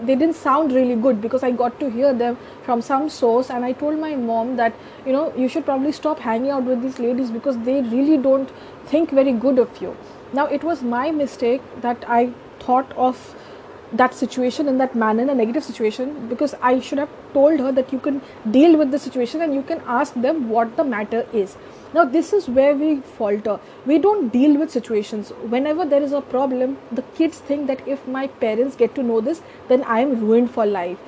they 0.02 0.14
didn't 0.14 0.36
sound 0.36 0.72
really 0.72 0.96
good 0.96 1.20
because 1.20 1.42
I 1.42 1.50
got 1.50 1.78
to 1.80 1.90
hear 1.90 2.12
them 2.14 2.38
from 2.62 2.80
some 2.80 3.08
source 3.08 3.50
and 3.50 3.64
I 3.64 3.72
told 3.72 3.98
my 3.98 4.14
mom 4.16 4.56
that 4.56 4.74
you 5.06 5.12
know 5.12 5.32
you 5.36 5.48
should 5.48 5.64
probably 5.64 5.92
stop 5.92 6.18
hanging 6.18 6.50
out 6.50 6.64
with 6.64 6.82
these 6.82 6.98
ladies 6.98 7.30
because 7.30 7.58
they 7.58 7.82
really 7.82 8.16
don't 8.16 8.50
think 8.86 9.10
very 9.10 9.32
good 9.32 9.58
of 9.58 9.82
you. 9.82 9.96
Now 10.32 10.46
it 10.46 10.64
was 10.64 10.82
my 10.82 11.10
mistake 11.10 11.60
that 11.80 12.04
I 12.08 12.32
thought 12.60 12.92
of 12.96 13.34
that 13.92 14.14
situation 14.14 14.68
in 14.68 14.78
that 14.78 14.94
manner, 14.94 15.22
in 15.22 15.30
a 15.30 15.34
negative 15.34 15.64
situation, 15.64 16.28
because 16.28 16.54
I 16.62 16.80
should 16.80 16.98
have 16.98 17.08
told 17.32 17.60
her 17.60 17.72
that 17.72 17.92
you 17.92 17.98
can 17.98 18.22
deal 18.50 18.76
with 18.76 18.90
the 18.90 18.98
situation 18.98 19.42
and 19.42 19.54
you 19.54 19.62
can 19.62 19.82
ask 19.86 20.14
them 20.14 20.48
what 20.48 20.76
the 20.76 20.84
matter 20.84 21.26
is. 21.32 21.56
Now, 21.92 22.04
this 22.04 22.32
is 22.32 22.48
where 22.48 22.74
we 22.74 23.00
falter. 23.00 23.58
We 23.84 23.98
don't 23.98 24.28
deal 24.28 24.56
with 24.58 24.70
situations. 24.70 25.30
Whenever 25.54 25.84
there 25.84 26.02
is 26.02 26.12
a 26.12 26.20
problem, 26.20 26.78
the 26.92 27.02
kids 27.16 27.38
think 27.38 27.66
that 27.66 27.86
if 27.86 28.06
my 28.06 28.28
parents 28.28 28.76
get 28.76 28.94
to 28.94 29.02
know 29.02 29.20
this, 29.20 29.42
then 29.68 29.82
I 29.82 30.00
am 30.00 30.20
ruined 30.20 30.52
for 30.52 30.64
life. 30.66 30.98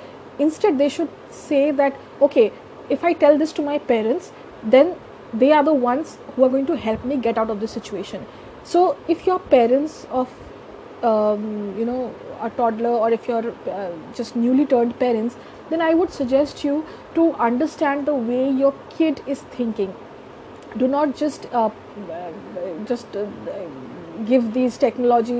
Instead, 0.41 0.79
they 0.79 0.89
should 0.89 1.11
say 1.31 1.71
that, 1.71 1.95
okay, 2.21 2.53
if 2.91 3.05
I 3.05 3.12
tell 3.12 3.39
this 3.39 3.53
to 3.53 3.62
my 3.62 3.79
parents, 3.79 4.33
then 4.62 4.97
they 5.33 5.53
are 5.53 5.62
the 5.62 5.73
ones 5.73 6.19
who 6.35 6.45
are 6.45 6.49
going 6.49 6.67
to 6.67 6.77
help 6.77 7.05
me 7.05 7.17
get 7.17 7.39
out 7.39 7.49
of 7.49 7.61
this 7.61 7.71
situation. 7.71 8.27
So, 8.65 8.97
if 9.07 9.25
your 9.27 9.39
parents 9.39 10.07
of 10.11 10.29
um, 11.03 11.75
you 11.79 11.85
know 11.85 12.15
a 12.43 12.51
toddler 12.51 12.91
or 12.91 13.11
if 13.11 13.29
you're 13.29 13.55
uh, 13.71 13.91
just 14.15 14.37
newly 14.37 14.67
turned 14.67 14.99
parents 14.99 15.37
then 15.71 15.81
i 15.81 15.95
would 15.95 16.13
suggest 16.13 16.65
you 16.65 16.85
to 17.15 17.33
understand 17.51 18.07
the 18.07 18.15
way 18.15 18.49
your 18.51 18.75
kid 18.91 19.23
is 19.27 19.41
thinking. 19.59 19.95
Do 20.77 20.89
not 20.89 21.17
just 21.17 21.47
uh, 21.53 21.71
just 22.87 23.17
uh, 23.17 23.27
give 24.27 24.53
these 24.55 24.79
technology 24.79 25.37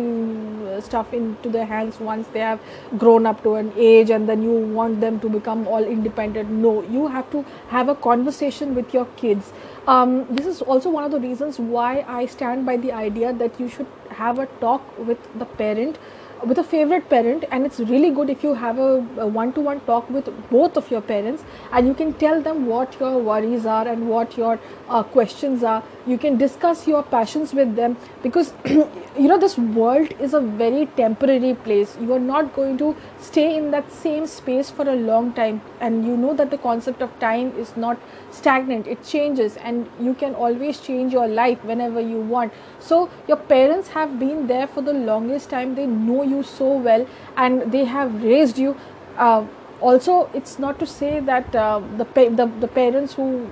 uh, 0.69 0.81
stuff 0.81 1.15
into 1.15 1.49
their 1.49 1.65
hands 1.65 1.99
once 2.01 2.27
they 2.29 2.41
have 2.41 2.61
grown 2.99 3.25
up 3.25 3.43
to 3.45 3.55
an 3.55 3.73
age 3.77 4.11
and 4.11 4.29
then 4.29 4.43
you 4.43 4.51
want 4.51 5.01
them 5.01 5.19
to 5.21 5.31
become 5.31 5.67
all 5.67 5.83
independent. 5.83 6.51
No 6.51 6.83
you 6.83 7.07
have 7.07 7.31
to 7.31 7.45
have 7.69 7.89
a 7.89 7.95
conversation 7.95 8.75
with 8.75 8.93
your 8.93 9.07
kids. 9.17 9.53
Um, 9.87 10.27
this 10.29 10.47
is 10.47 10.61
also 10.61 10.91
one 10.91 11.05
of 11.05 11.11
the 11.11 11.21
reasons 11.21 11.59
why 11.59 12.05
i 12.07 12.27
stand 12.27 12.67
by 12.67 12.77
the 12.77 12.93
idea 12.93 13.33
that 13.33 13.59
you 13.59 13.69
should 13.69 13.87
have 14.11 14.39
a 14.39 14.47
talk 14.65 14.99
with 14.99 15.19
the 15.39 15.47
parent 15.63 15.99
with 16.47 16.59
a 16.59 16.65
favorite 16.65 17.09
parent 17.09 17.45
and 17.51 17.65
it's 17.65 17.79
really 17.81 18.11
good 18.11 18.29
if 18.29 18.43
you 18.43 18.55
have 18.55 18.79
a, 18.79 19.01
one 19.27 19.53
to 19.53 19.61
one 19.61 19.81
talk 19.81 20.09
with 20.11 20.29
both 20.51 20.77
of 20.77 20.91
your 20.91 21.01
parents 21.01 21.45
and 21.73 21.87
you 21.87 21.95
can 21.95 22.13
tell 22.15 22.41
them 22.43 22.67
what 22.67 22.99
your 22.99 23.19
worries 23.19 23.67
are 23.67 23.87
and 23.87 24.09
what 24.09 24.37
your 24.37 24.59
uh, 24.89 25.03
questions 25.03 25.63
are. 25.63 25.83
You 26.07 26.19
can 26.19 26.37
discuss 26.37 26.87
your 26.89 27.03
passions 27.03 27.55
with 27.55 27.77
them 27.77 27.97
because 28.23 28.53
you 28.67 29.29
know 29.29 29.39
this 29.39 29.57
world 29.57 30.13
is 30.21 30.35
a 30.35 30.41
very 30.41 30.87
temporary 30.97 31.55
place. 31.55 31.97
You 32.01 32.13
are 32.15 32.21
not 32.21 32.55
going 32.55 32.79
to 32.79 32.97
stay 33.21 33.57
in 33.57 33.71
that 33.71 33.93
same 33.93 34.27
space 34.27 34.71
for 34.71 34.89
a 34.89 34.97
long 34.97 35.33
time 35.33 35.61
and 35.81 36.05
you 36.05 36.17
know 36.17 36.35
that 36.35 36.51
the 36.51 36.59
concept 36.59 37.03
of 37.03 37.17
time 37.21 37.57
is 37.57 37.77
not 37.77 37.99
stagnant. 38.31 38.87
It 38.87 39.05
changes 39.05 39.57
and 39.59 39.89
you 40.01 40.15
can 40.15 40.35
always 40.35 40.81
change 40.81 41.13
your 41.13 41.29
life 41.29 41.63
whenever 41.65 42.01
you 42.01 42.19
want 42.19 42.53
so 42.83 43.09
your 43.29 43.37
parents 43.37 43.89
have 43.89 44.19
been 44.19 44.47
there 44.47 44.67
for 44.67 44.83
the 44.83 44.93
longest 44.93 45.51
time. 45.51 45.75
They 45.75 45.87
know 45.87 46.23
you 46.23 46.43
so 46.43 46.73
well 46.89 47.07
and 47.37 47.71
they 47.73 47.85
have 47.85 48.23
raised 48.23 48.59
you. 48.59 48.77
Uh, 49.17 49.45
also 49.81 50.31
it's 50.35 50.59
not 50.59 50.79
to 50.79 50.87
say 50.87 51.21
that 51.21 51.55
uh, 51.55 51.81
the, 51.97 52.05
pa- 52.05 52.31
the 52.41 52.47
the 52.61 52.69
parents 52.69 53.15
who 53.15 53.49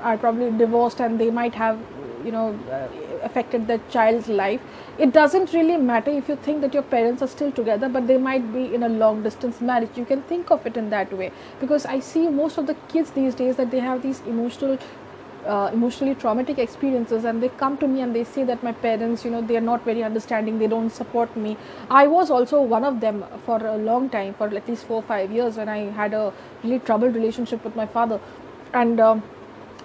are 0.00 0.16
probably 0.18 0.50
divorced 0.58 1.00
and 1.00 1.20
they 1.20 1.30
might 1.30 1.54
have 1.54 1.78
you 2.24 2.32
know 2.32 2.48
uh, 2.70 2.88
affected 3.22 3.66
the 3.66 3.80
child's 3.90 4.28
life. 4.28 4.60
It 4.98 5.12
doesn't 5.12 5.52
really 5.52 5.76
matter 5.76 6.10
if 6.10 6.28
you 6.28 6.36
think 6.36 6.60
that 6.60 6.74
your 6.74 6.82
parents 6.82 7.22
are 7.22 7.28
still 7.28 7.50
together 7.52 7.88
but 7.88 8.06
they 8.06 8.16
might 8.18 8.52
be 8.52 8.74
in 8.74 8.82
a 8.82 8.88
long 8.88 9.22
distance 9.22 9.60
marriage. 9.60 9.90
You 9.96 10.04
can 10.04 10.22
think 10.22 10.50
of 10.50 10.66
it 10.66 10.76
in 10.76 10.90
that 10.90 11.12
way. 11.12 11.30
Because 11.60 11.86
i 11.86 11.98
see 12.00 12.28
most 12.28 12.58
of 12.58 12.66
the 12.66 12.74
kids 12.94 13.10
these 13.12 13.34
days 13.34 13.56
that 13.56 13.70
they 13.70 13.80
have 13.80 14.02
these 14.02 14.20
emotional 14.34 14.78
uh, 15.46 15.70
emotionally 15.72 16.14
traumatic 16.14 16.58
experiences 16.58 17.24
and 17.24 17.42
they 17.42 17.48
come 17.48 17.76
to 17.78 17.88
me 17.88 18.00
and 18.00 18.14
they 18.14 18.24
say 18.24 18.44
that 18.44 18.62
my 18.62 18.72
parents 18.72 19.24
you 19.24 19.30
know 19.30 19.42
they 19.42 19.56
are 19.56 19.66
not 19.72 19.84
very 19.84 20.02
understanding 20.02 20.58
they 20.58 20.66
don't 20.66 20.90
support 20.90 21.36
me. 21.36 21.56
I 21.90 22.06
was 22.06 22.30
also 22.30 22.62
one 22.62 22.84
of 22.84 23.00
them 23.00 23.24
for 23.44 23.64
a 23.66 23.76
long 23.76 24.08
time 24.10 24.34
for 24.34 24.46
at 24.46 24.68
least 24.68 24.86
4 24.86 24.96
or 24.96 25.02
5 25.02 25.32
years 25.32 25.56
when 25.56 25.68
i 25.68 25.78
had 26.00 26.14
a 26.14 26.32
really 26.62 26.78
troubled 26.78 27.14
relationship 27.14 27.64
with 27.64 27.76
my 27.76 27.86
father. 27.86 28.20
And 28.72 29.00
um, 29.00 29.22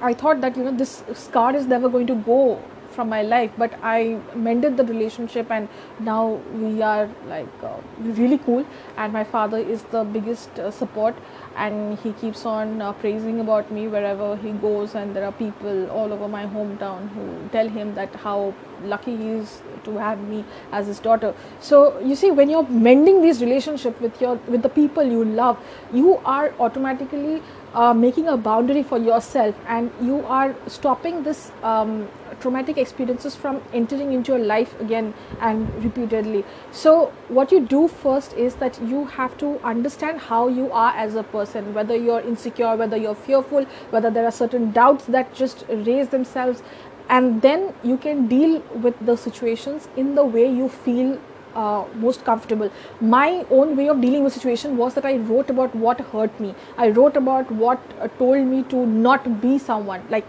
I 0.02 0.14
thought 0.14 0.42
that 0.42 0.56
you 0.56 0.64
know 0.64 0.72
this 0.72 1.04
scar 1.14 1.56
is 1.56 1.66
never 1.66 1.90
going 1.90 2.08
to 2.08 2.16
go 2.16 2.62
from 2.90 3.10
my 3.10 3.22
life 3.22 3.52
but 3.58 3.74
i 3.84 4.20
mended 4.36 4.78
the 4.78 4.84
relationship 4.84 5.52
and 5.52 5.68
now 6.00 6.40
we 6.54 6.82
are 6.82 7.10
like 7.28 7.64
uh, 7.64 7.78
really 8.00 8.38
cool. 8.40 8.66
And 8.98 9.14
my 9.14 9.24
father 9.24 9.58
is 9.58 9.84
the 9.84 10.04
biggest 10.04 10.60
uh, 10.60 10.72
support 10.72 11.16
and 11.56 11.98
he 12.00 12.14
keeps 12.14 12.46
on 12.46 12.82
uh, 12.82 12.94
praising 12.94 13.40
about 13.40 13.72
me 13.72 13.88
wherever 13.88 14.36
he 14.38 14.52
goes. 14.52 14.96
And 14.96 15.16
there 15.16 15.26
are 15.26 15.32
people 15.32 15.90
all 15.90 16.14
over 16.14 16.28
my 16.28 16.46
hometown 16.46 17.10
who 17.14 17.50
tell 17.50 17.68
him 17.68 17.96
that 17.96 18.14
how 18.16 18.54
lucky 18.84 19.18
he 19.18 19.30
is 19.30 19.62
to 19.84 19.98
have 19.98 20.20
me 20.22 20.44
as 20.72 20.88
his 20.88 21.00
daughter. 21.00 21.34
So 21.60 22.00
you 22.00 22.16
see 22.16 22.32
when 22.32 22.50
you're 22.50 22.68
mending 22.68 23.22
these 23.22 23.42
relationship 23.42 24.00
with 24.00 24.22
your 24.22 24.36
with 24.48 24.62
the 24.62 24.70
people 24.70 25.04
you 25.04 25.26
love 25.26 25.58
you 25.94 26.18
are 26.26 26.54
automatically 26.60 27.42
uh, 27.74 27.94
making 27.94 28.28
a 28.28 28.38
boundary 28.38 28.84
for 28.84 28.98
yourself 28.98 29.56
and 29.68 29.92
you 30.02 30.26
are 30.26 30.56
stopping 30.68 31.24
this 31.24 31.52
um, 31.64 32.08
traumatic 32.40 32.78
experiences 32.78 33.36
from 33.36 33.62
entering 33.74 34.14
into 34.14 34.32
your 34.34 34.44
life 34.44 34.80
again 34.80 35.14
and 35.42 35.84
repeatedly. 35.84 36.46
So 36.72 37.12
what 37.28 37.52
you 37.52 37.60
do 37.60 37.88
first 37.88 38.34
is 38.34 38.56
that 38.56 38.82
you 38.82 39.06
have 39.06 39.38
to 39.40 39.60
understand 39.64 40.20
how 40.20 40.48
you 40.48 40.72
are 40.72 40.94
as 40.96 41.16
a 41.16 41.24
person 41.24 41.74
whether 41.74 41.96
you're 41.96 42.22
insecure 42.22 42.76
whether 42.76 42.98
you're 42.98 43.16
fearful 43.16 43.66
whether 43.90 44.10
there 44.10 44.26
are 44.26 44.32
certain 44.32 44.72
doubts 44.72 45.06
that 45.06 45.34
just 45.34 45.66
raise 45.70 46.10
themselves 46.10 46.62
and 47.10 47.42
then 47.42 47.74
you 47.84 47.98
can 47.98 48.28
deal 48.28 48.60
with 48.76 48.96
the 49.06 49.16
situations 49.16 49.88
in 49.96 50.16
the 50.16 50.26
way 50.26 50.50
you 50.52 50.68
feel 50.70 51.20
uh, 51.56 51.86
most 51.96 52.24
comfortable. 52.24 52.72
My 53.02 53.46
own 53.50 53.76
way 53.76 53.88
of 53.90 54.02
dealing 54.02 54.24
with 54.24 54.34
situation 54.34 54.78
was 54.78 54.94
that 54.96 55.06
I 55.06 55.18
wrote 55.18 55.50
about 55.50 55.76
what 55.76 56.00
hurt 56.00 56.40
me. 56.40 56.56
I 56.78 56.90
wrote 56.90 57.18
about 57.18 57.52
what 57.52 57.80
uh, 58.00 58.08
told 58.20 58.46
me 58.46 58.64
to 58.64 58.86
not 58.86 59.42
be 59.42 59.58
someone 59.58 60.04
like 60.10 60.26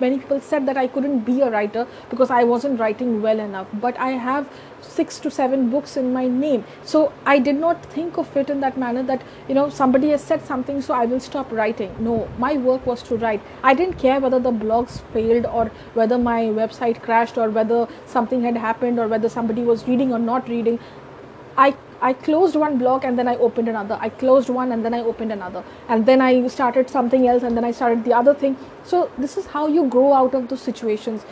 many 0.00 0.18
people 0.18 0.40
said 0.40 0.66
that 0.66 0.76
I 0.76 0.86
couldn't 0.86 1.20
be 1.20 1.40
a 1.40 1.50
writer 1.50 1.86
because 2.08 2.30
I 2.30 2.44
wasn't 2.44 2.80
writing 2.80 3.22
well 3.22 3.40
enough. 3.40 3.66
But 3.74 3.98
I 3.98 4.10
have 4.10 4.48
six 4.80 5.18
to 5.20 5.30
seven 5.30 5.70
books 5.70 5.96
in 5.96 6.12
my 6.12 6.26
name. 6.26 6.64
So 6.84 7.12
I 7.26 7.38
did 7.38 7.56
not 7.56 7.84
think 7.86 8.16
of 8.18 8.36
it 8.36 8.50
in 8.50 8.60
that 8.60 8.78
manner 8.78 9.02
that, 9.04 9.22
you 9.48 9.54
know, 9.54 9.68
somebody 9.68 10.10
has 10.10 10.22
said 10.22 10.44
something, 10.44 10.80
so 10.80 10.94
I 10.94 11.04
will 11.04 11.20
stop 11.20 11.52
writing. 11.52 11.94
No, 11.98 12.28
my 12.38 12.54
work 12.54 12.86
was 12.86 13.02
to 13.04 13.16
write. 13.16 13.40
I 13.62 13.74
didn't 13.74 13.98
care 13.98 14.20
whether 14.20 14.38
the 14.38 14.50
blogs 14.50 15.00
failed 15.12 15.46
or 15.46 15.66
whether 15.94 16.18
my 16.18 16.44
website 16.44 17.02
crashed 17.02 17.38
or 17.38 17.50
whether 17.50 17.86
something 18.06 18.42
had 18.42 18.56
happened 18.56 18.98
or 18.98 19.08
whether 19.08 19.28
somebody 19.28 19.62
was 19.62 19.86
reading 19.86 20.12
or 20.12 20.18
not 20.18 20.48
reading. 20.48 20.78
I 21.56 21.74
I 22.02 22.12
closed 22.12 22.56
one 22.56 22.78
block 22.78 23.04
and 23.04 23.18
then 23.18 23.28
I 23.28 23.36
opened 23.36 23.68
another. 23.68 23.98
I 24.00 24.08
closed 24.08 24.48
one 24.48 24.72
and 24.72 24.84
then 24.84 24.94
I 24.94 25.00
opened 25.00 25.32
another. 25.32 25.62
And 25.88 26.06
then 26.06 26.20
I 26.20 26.46
started 26.48 26.88
something 26.88 27.26
else 27.28 27.42
and 27.42 27.56
then 27.56 27.64
I 27.64 27.72
started 27.72 28.04
the 28.04 28.14
other 28.14 28.34
thing. 28.34 28.56
So, 28.84 29.10
this 29.18 29.36
is 29.36 29.46
how 29.46 29.66
you 29.66 29.86
grow 29.88 30.12
out 30.12 30.34
of 30.34 30.48
those 30.48 30.62
situations. 30.62 31.24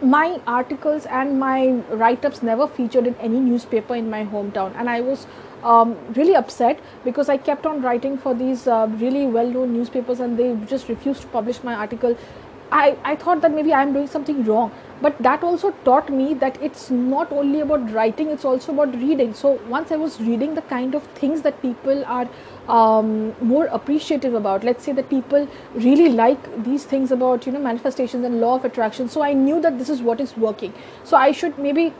My 0.00 0.40
articles 0.46 1.06
and 1.06 1.38
my 1.38 1.70
write 2.02 2.24
ups 2.24 2.42
never 2.42 2.66
featured 2.66 3.06
in 3.06 3.14
any 3.16 3.40
newspaper 3.40 3.94
in 3.94 4.10
my 4.10 4.24
hometown. 4.24 4.74
And 4.76 4.88
I 4.88 5.00
was 5.00 5.26
um, 5.62 5.96
really 6.14 6.34
upset 6.34 6.80
because 7.04 7.28
I 7.28 7.36
kept 7.36 7.66
on 7.66 7.82
writing 7.82 8.18
for 8.18 8.34
these 8.34 8.66
uh, 8.66 8.88
really 8.98 9.26
well 9.26 9.48
known 9.48 9.72
newspapers 9.72 10.20
and 10.20 10.38
they 10.38 10.54
just 10.66 10.88
refused 10.88 11.22
to 11.22 11.28
publish 11.28 11.62
my 11.62 11.74
article. 11.74 12.16
I, 12.70 12.96
I 13.04 13.16
thought 13.16 13.42
that 13.42 13.52
maybe 13.52 13.74
I'm 13.74 13.92
doing 13.92 14.06
something 14.06 14.44
wrong 14.44 14.72
but 15.02 15.18
that 15.26 15.42
also 15.42 15.70
taught 15.84 16.10
me 16.10 16.34
that 16.34 16.60
it's 16.62 16.90
not 16.90 17.32
only 17.32 17.60
about 17.60 17.90
writing 17.92 18.30
it's 18.30 18.44
also 18.44 18.72
about 18.72 18.94
reading. 18.94 19.34
So 19.34 19.52
once 19.68 19.92
i 19.92 19.96
was 19.96 20.20
reading 20.20 20.54
the 20.54 20.62
kind 20.62 20.94
of 20.94 21.02
things 21.20 21.42
that 21.42 21.60
people 21.62 22.04
are 22.06 22.28
um, 22.68 23.34
more 23.40 23.66
appreciative 23.66 24.34
about 24.34 24.64
let's 24.64 24.84
say 24.84 24.92
that 24.92 25.10
people 25.10 25.48
really 25.74 26.08
like 26.08 26.48
these 26.64 26.84
things 26.84 27.10
about 27.10 27.46
you 27.46 27.52
know 27.52 27.58
manifestations 27.58 28.24
and 28.24 28.40
law 28.40 28.54
of 28.56 28.64
attraction 28.64 29.08
so 29.08 29.22
i 29.22 29.32
knew 29.32 29.60
that 29.60 29.78
this 29.78 29.88
is 29.88 30.00
what 30.02 30.20
is 30.20 30.36
working. 30.36 30.72
So 31.04 31.16
i 31.16 31.32
should 31.32 31.58
maybe 31.58 31.92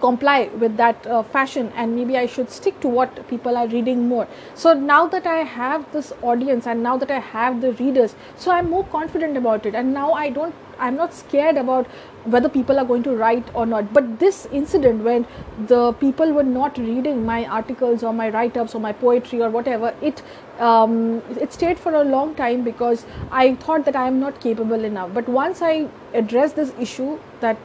comply 0.00 0.48
with 0.58 0.76
that 0.76 1.06
uh, 1.06 1.22
fashion 1.22 1.72
and 1.74 1.94
maybe 1.96 2.16
i 2.16 2.26
should 2.26 2.50
stick 2.50 2.80
to 2.80 2.88
what 2.88 3.26
people 3.28 3.56
are 3.56 3.66
reading 3.68 4.08
more. 4.08 4.26
So 4.54 4.72
now 4.74 5.06
that 5.08 5.26
i 5.26 5.38
have 5.38 5.90
this 5.92 6.12
audience 6.22 6.66
and 6.66 6.82
now 6.82 6.96
that 6.96 7.10
i 7.10 7.18
have 7.18 7.60
the 7.60 7.72
readers 7.72 8.14
so 8.36 8.50
i'm 8.50 8.70
more 8.70 8.84
confident 8.84 9.36
about 9.36 9.66
it. 9.66 9.74
And 9.74 9.94
now 9.94 10.12
i 10.12 10.30
don't 10.30 10.54
i'm 10.78 10.96
not 10.96 11.14
scared 11.14 11.56
about 11.56 11.86
whether 12.24 12.48
people 12.48 12.78
are 12.78 12.84
going 12.84 13.02
to 13.02 13.16
write 13.16 13.50
or 13.54 13.64
not. 13.66 13.92
But 13.92 14.18
this 14.18 14.46
incident 14.52 15.04
when 15.04 15.26
the 15.66 15.92
people 15.94 16.32
were 16.32 16.42
not 16.42 16.78
reading 16.78 17.24
my 17.24 17.44
articles 17.46 18.02
or 18.02 18.12
my 18.12 18.28
write-ups 18.30 18.74
or 18.74 18.80
my 18.80 18.92
poetry 18.92 19.42
or 19.42 19.50
whatever 19.50 19.94
it 20.00 20.22
um, 20.58 21.22
it 21.40 21.52
stayed 21.52 21.78
for 21.78 21.94
a 21.94 22.04
long 22.04 22.34
time 22.34 22.62
because 22.62 23.04
i 23.30 23.54
thought 23.66 23.84
that 23.86 23.96
i 23.96 24.06
am 24.06 24.20
not 24.20 24.40
capable 24.40 24.84
enough. 24.84 25.12
But 25.14 25.28
once 25.28 25.62
i 25.62 25.88
addressed 26.14 26.56
this 26.56 26.72
issue 26.78 27.18
that 27.40 27.56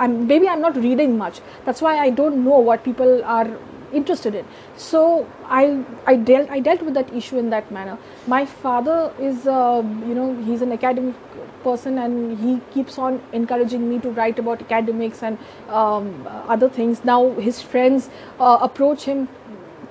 I'm, 0.00 0.26
maybe 0.26 0.48
I'm 0.48 0.60
not 0.60 0.76
reading 0.76 1.16
much. 1.18 1.40
That's 1.64 1.82
why 1.82 1.98
I 1.98 2.10
don't 2.10 2.44
know 2.44 2.58
what 2.58 2.82
people 2.84 3.22
are 3.24 3.48
interested 3.92 4.34
in. 4.34 4.44
So 4.76 5.00
i 5.46 5.62
i 6.10 6.14
dealt 6.16 6.50
i 6.56 6.60
dealt 6.68 6.82
with 6.88 6.94
that 6.94 7.12
issue 7.20 7.38
in 7.38 7.50
that 7.54 7.70
manner. 7.76 7.96
My 8.34 8.44
father 8.46 8.98
is 9.30 9.46
uh, 9.46 9.82
you 10.10 10.14
know 10.18 10.28
he's 10.48 10.62
an 10.62 10.72
academic 10.72 11.14
person 11.64 11.98
and 11.98 12.38
he 12.38 12.60
keeps 12.74 12.98
on 12.98 13.20
encouraging 13.40 13.88
me 13.88 13.98
to 14.06 14.10
write 14.20 14.38
about 14.38 14.62
academics 14.62 15.22
and 15.22 15.38
um, 15.68 16.26
other 16.48 16.68
things. 16.68 17.04
Now 17.04 17.18
his 17.48 17.60
friends 17.60 18.08
uh, 18.38 18.58
approach 18.68 19.04
him 19.04 19.28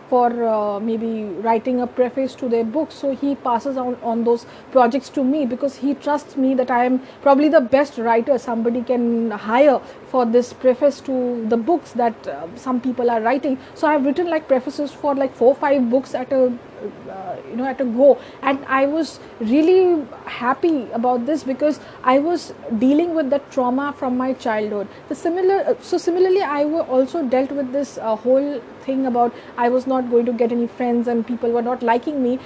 for 0.09 0.43
uh, 0.43 0.79
maybe 0.79 1.23
writing 1.47 1.81
a 1.81 1.87
preface 1.87 2.35
to 2.35 2.49
their 2.49 2.63
book. 2.63 2.91
So 2.91 3.15
he 3.15 3.35
passes 3.35 3.77
on, 3.77 3.95
on 4.01 4.23
those 4.23 4.45
projects 4.71 5.09
to 5.09 5.23
me 5.23 5.45
because 5.45 5.77
he 5.77 5.93
trusts 5.93 6.35
me 6.35 6.53
that 6.55 6.71
i 6.71 6.85
am 6.85 6.99
probably 7.21 7.49
the 7.49 7.61
best 7.61 7.97
writer 7.97 8.37
somebody 8.37 8.81
can 8.81 9.31
hire 9.31 9.79
for 10.09 10.25
this 10.25 10.53
preface 10.53 10.99
to 11.01 11.45
the 11.49 11.57
books 11.57 11.91
that 11.93 12.27
uh, 12.27 12.47
some 12.55 12.81
people 12.81 13.11
are 13.11 13.21
writing. 13.21 13.57
So 13.75 13.87
i've 13.87 14.05
written 14.05 14.29
like 14.29 14.47
prefaces 14.47 14.91
for 14.91 15.15
like 15.15 15.35
four 15.35 15.55
five 15.55 15.89
books 15.89 16.15
at 16.15 16.31
a 16.31 16.41
uh, 16.45 17.35
you 17.49 17.55
know 17.55 17.65
at 17.65 17.81
a 17.81 17.85
go. 17.85 18.17
And 18.41 18.65
i 18.65 18.85
was 18.85 19.19
really 19.39 20.05
happy 20.25 20.89
about 20.99 21.25
this 21.25 21.43
because 21.43 21.79
i 22.03 22.17
was 22.19 22.53
dealing 22.85 23.13
with 23.15 23.29
that 23.35 23.51
trauma 23.51 23.93
from 23.97 24.17
my 24.17 24.33
childhood. 24.33 24.87
The 25.09 25.15
similar 25.15 25.59
uh, 25.73 25.75
so 25.81 25.97
similarly 25.97 26.41
i 26.41 26.63
also 26.63 27.23
dealt 27.35 27.51
with 27.51 27.71
this 27.71 27.97
uh, 27.97 28.15
whole 28.15 28.61
thing 28.87 29.05
about 29.05 29.33
i 29.57 29.69
was 29.69 29.87
not 29.87 30.09
going 30.15 30.25
to 30.25 30.33
get 30.33 30.51
any 30.51 30.67
friends 30.67 31.07
and 31.07 31.27
people 31.27 31.51
were 31.59 31.67
not 31.73 31.83
liking 31.93 32.23
me. 32.23 32.39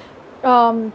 Um, 0.43 0.91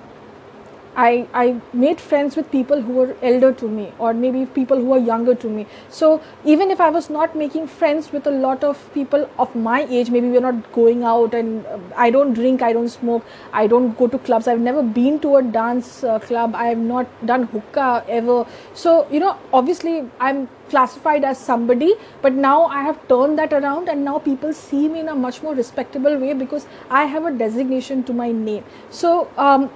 I, 1.06 1.28
I 1.32 1.60
made 1.72 2.00
friends 2.00 2.34
with 2.34 2.50
people 2.50 2.82
who 2.82 2.92
were 2.94 3.16
elder 3.22 3.52
to 3.52 3.68
me 3.68 3.92
or 4.00 4.12
maybe 4.12 4.46
people 4.46 4.78
who 4.78 4.86
were 4.86 4.98
younger 4.98 5.34
to 5.36 5.48
me. 5.48 5.66
So 5.88 6.20
even 6.44 6.72
if 6.72 6.80
I 6.80 6.90
was 6.90 7.08
not 7.08 7.36
making 7.36 7.68
friends 7.68 8.10
with 8.10 8.26
a 8.26 8.32
lot 8.32 8.64
of 8.64 8.92
people 8.94 9.30
of 9.38 9.54
my 9.54 9.82
age, 9.84 10.10
maybe 10.10 10.28
we're 10.28 10.40
not 10.40 10.72
going 10.72 11.04
out 11.04 11.34
and 11.34 11.64
uh, 11.66 11.78
I 11.96 12.10
don't 12.10 12.34
drink, 12.34 12.62
I 12.62 12.72
don't 12.72 12.88
smoke, 12.88 13.24
I 13.52 13.68
don't 13.68 13.96
go 13.96 14.08
to 14.08 14.18
clubs. 14.18 14.48
I've 14.48 14.58
never 14.58 14.82
been 14.82 15.20
to 15.20 15.36
a 15.36 15.42
dance 15.42 16.02
uh, 16.02 16.18
club. 16.18 16.56
I 16.56 16.66
have 16.66 16.78
not 16.78 17.06
done 17.24 17.44
hookah 17.44 18.04
ever. 18.08 18.44
So, 18.74 19.06
you 19.08 19.20
know, 19.20 19.38
obviously 19.52 20.10
I'm 20.18 20.48
classified 20.68 21.24
as 21.24 21.38
somebody 21.38 21.94
but 22.20 22.34
now 22.34 22.66
i 22.66 22.82
have 22.82 22.96
turned 23.08 23.38
that 23.38 23.54
around 23.54 23.88
and 23.88 24.04
now 24.04 24.18
people 24.18 24.52
see 24.52 24.86
me 24.86 25.00
in 25.00 25.08
a 25.08 25.14
much 25.14 25.42
more 25.42 25.54
respectable 25.54 26.18
way 26.18 26.34
because 26.34 26.66
i 26.90 27.06
have 27.06 27.24
a 27.24 27.30
designation 27.30 28.04
to 28.04 28.12
my 28.12 28.30
name 28.30 28.62
so 28.90 29.30
um, 29.38 29.70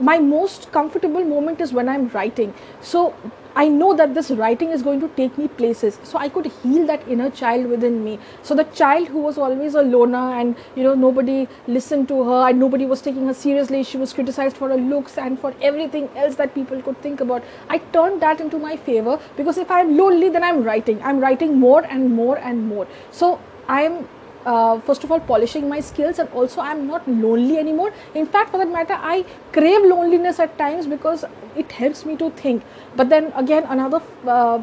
my 0.00 0.18
most 0.18 0.70
comfortable 0.72 1.24
moment 1.24 1.60
is 1.60 1.72
when 1.72 1.88
I'm 1.88 2.08
writing. 2.08 2.54
So 2.80 3.14
I 3.54 3.66
know 3.68 3.94
that 3.94 4.14
this 4.14 4.30
writing 4.30 4.70
is 4.70 4.82
going 4.82 5.00
to 5.00 5.08
take 5.16 5.36
me 5.38 5.48
places. 5.48 5.98
So 6.02 6.18
I 6.18 6.28
could 6.28 6.46
heal 6.46 6.86
that 6.86 7.06
inner 7.08 7.30
child 7.30 7.66
within 7.66 8.04
me. 8.04 8.18
So 8.42 8.54
the 8.54 8.64
child 8.64 9.08
who 9.08 9.18
was 9.18 9.38
always 9.38 9.74
a 9.74 9.82
loner 9.82 10.34
and 10.40 10.56
you 10.76 10.82
know 10.82 10.94
nobody 10.94 11.48
listened 11.66 12.08
to 12.08 12.22
her 12.24 12.48
and 12.48 12.58
nobody 12.58 12.86
was 12.86 13.02
taking 13.02 13.26
her 13.26 13.34
seriously. 13.34 13.82
She 13.82 13.96
was 13.96 14.12
criticized 14.12 14.56
for 14.56 14.68
her 14.68 14.76
looks 14.76 15.18
and 15.18 15.38
for 15.38 15.54
everything 15.60 16.08
else 16.16 16.36
that 16.36 16.54
people 16.54 16.82
could 16.82 17.00
think 17.02 17.20
about. 17.20 17.42
I 17.68 17.78
turned 17.78 18.22
that 18.22 18.40
into 18.40 18.58
my 18.58 18.76
favor 18.76 19.18
because 19.36 19.58
if 19.58 19.70
I'm 19.70 19.96
lonely, 19.96 20.28
then 20.28 20.44
I'm 20.44 20.62
writing. 20.62 21.02
I'm 21.02 21.20
writing 21.20 21.58
more 21.58 21.84
and 21.84 22.12
more 22.12 22.38
and 22.38 22.68
more. 22.68 22.86
So 23.10 23.40
I'm 23.68 24.08
uh, 24.46 24.80
first 24.80 25.04
of 25.04 25.10
all 25.10 25.20
polishing 25.20 25.68
my 25.68 25.80
skills 25.80 26.18
and 26.18 26.28
also 26.30 26.60
i'm 26.60 26.86
not 26.86 27.06
lonely 27.08 27.58
anymore. 27.58 27.92
In 28.14 28.26
fact 28.26 28.50
for 28.50 28.58
that 28.58 28.70
matter 28.70 28.94
i 28.94 29.24
crave 29.52 29.82
loneliness 29.82 30.38
at 30.38 30.56
times 30.58 30.86
because 30.86 31.24
it 31.56 31.72
helps 31.72 32.04
me 32.04 32.16
to 32.16 32.30
think. 32.30 32.62
But 32.96 33.08
then 33.08 33.32
again 33.36 33.64
another 33.68 34.00
uh, 34.26 34.62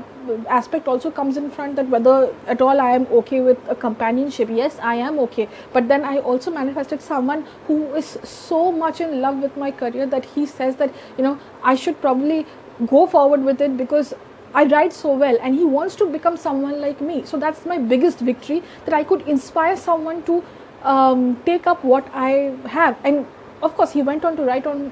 aspect 0.50 0.88
also 0.88 1.12
comes 1.12 1.38
in 1.38 1.51
front 1.51 1.75
that 1.75 1.89
whether 1.89 2.34
at 2.48 2.62
all 2.62 2.79
i 2.82 2.91
am 2.91 3.08
okay 3.22 3.41
with 3.41 3.58
a 3.70 3.75
companionship. 3.75 4.50
Yes 4.50 4.79
i 4.82 4.96
am 4.96 5.20
okay. 5.20 5.48
But 5.74 5.88
then 5.88 6.03
i 6.03 6.20
also 6.20 6.51
manifested 6.51 7.01
someone 7.01 7.46
who 7.67 7.94
is 7.96 8.17
so 8.24 8.72
much 8.72 9.01
in 9.01 9.22
love 9.22 9.38
with 9.39 9.58
my 9.58 9.72
career 9.72 10.05
that 10.08 10.25
he 10.25 10.46
says 10.46 10.77
that 10.77 10.94
you 11.17 11.24
know 11.24 11.39
i 11.63 11.75
should 11.75 12.00
probably 12.01 12.46
go 12.88 13.08
forward 13.08 13.44
with 13.44 13.62
it 13.62 13.77
because 13.77 14.13
I 14.56 14.64
write 14.66 14.94
so 14.94 15.14
well 15.14 15.38
and 15.42 15.54
he 15.54 15.66
wants 15.66 15.96
to 16.02 16.06
become 16.18 16.38
someone 16.38 16.82
like 16.82 17.02
me. 17.02 17.24
So 17.26 17.38
that's 17.38 17.66
my 17.66 17.78
biggest 17.78 18.20
victory 18.20 18.64
that 18.86 18.94
I 18.94 19.04
could 19.04 19.28
inspire 19.28 19.76
someone 19.76 20.24
to 20.24 20.44
um, 20.84 21.42
take 21.46 21.68
up 21.68 21.84
what 21.84 22.08
I 22.14 22.56
have. 22.66 22.98
And 23.04 23.26
of 23.62 23.76
course, 23.76 23.92
he 23.92 24.02
went 24.02 24.26
on 24.26 24.38
to 24.38 24.44
write 24.44 24.68
on 24.68 24.92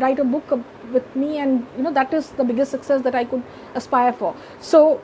write 0.00 0.18
a 0.18 0.24
book 0.24 0.50
with 0.92 1.14
me, 1.16 1.38
and 1.38 1.66
you 1.76 1.82
know 1.82 1.92
that 1.92 2.12
is 2.12 2.30
the 2.30 2.44
biggest 2.44 2.70
success 2.70 3.02
that 3.02 3.14
I 3.14 3.24
could 3.24 3.42
aspire 3.74 4.12
for. 4.12 4.34
So 4.60 5.00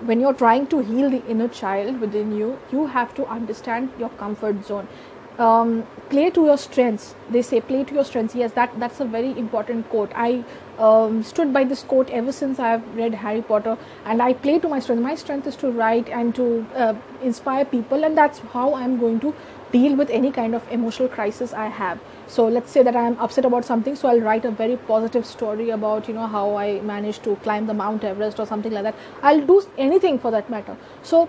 when 0.00 0.20
you're 0.20 0.34
trying 0.34 0.66
to 0.68 0.78
heal 0.80 1.10
the 1.10 1.24
inner 1.26 1.48
child 1.48 2.00
within 2.00 2.36
you, 2.36 2.58
you 2.72 2.86
have 2.86 3.14
to 3.14 3.26
understand 3.26 3.92
your 3.98 4.10
comfort 4.10 4.64
zone. 4.64 4.88
Um, 5.38 5.86
play 6.08 6.30
to 6.30 6.44
your 6.46 6.56
strengths. 6.56 7.14
They 7.30 7.42
say 7.42 7.60
play 7.60 7.84
to 7.84 7.94
your 7.94 8.04
strengths. 8.04 8.34
Yes, 8.34 8.52
that 8.52 8.78
that's 8.80 9.00
a 9.00 9.04
very 9.04 9.32
important 9.38 9.90
quote. 9.90 10.10
I 10.14 10.44
um, 10.78 11.22
stood 11.22 11.52
by 11.52 11.64
this 11.64 11.82
quote 11.82 12.08
ever 12.10 12.32
since 12.32 12.58
I've 12.58 12.86
read 12.96 13.14
Harry 13.14 13.42
Potter, 13.42 13.76
and 14.06 14.22
I 14.22 14.32
play 14.32 14.58
to 14.60 14.68
my 14.68 14.78
strength. 14.78 15.02
My 15.02 15.14
strength 15.14 15.46
is 15.46 15.56
to 15.56 15.70
write 15.70 16.08
and 16.08 16.34
to 16.36 16.66
uh, 16.74 16.94
inspire 17.22 17.66
people, 17.66 18.04
and 18.04 18.16
that's 18.16 18.38
how 18.56 18.74
I'm 18.74 18.98
going 18.98 19.20
to 19.20 19.34
deal 19.72 19.94
with 19.94 20.08
any 20.08 20.32
kind 20.32 20.54
of 20.54 20.66
emotional 20.72 21.08
crisis 21.08 21.52
I 21.52 21.66
have. 21.66 21.98
So 22.28 22.48
let's 22.48 22.70
say 22.70 22.82
that 22.82 22.96
I 22.96 23.06
am 23.06 23.18
upset 23.18 23.44
about 23.44 23.64
something, 23.64 23.94
so 23.94 24.08
I'll 24.08 24.20
write 24.20 24.44
a 24.44 24.50
very 24.50 24.76
positive 24.76 25.26
story 25.26 25.70
about 25.70 26.08
you 26.08 26.14
know 26.14 26.26
how 26.26 26.56
I 26.56 26.80
managed 26.80 27.24
to 27.24 27.36
climb 27.48 27.66
the 27.66 27.74
Mount 27.74 28.04
Everest 28.04 28.40
or 28.40 28.46
something 28.46 28.72
like 28.72 28.84
that. 28.84 28.94
I'll 29.22 29.44
do 29.46 29.62
anything 29.76 30.18
for 30.18 30.30
that 30.30 30.48
matter. 30.48 30.78
So 31.02 31.28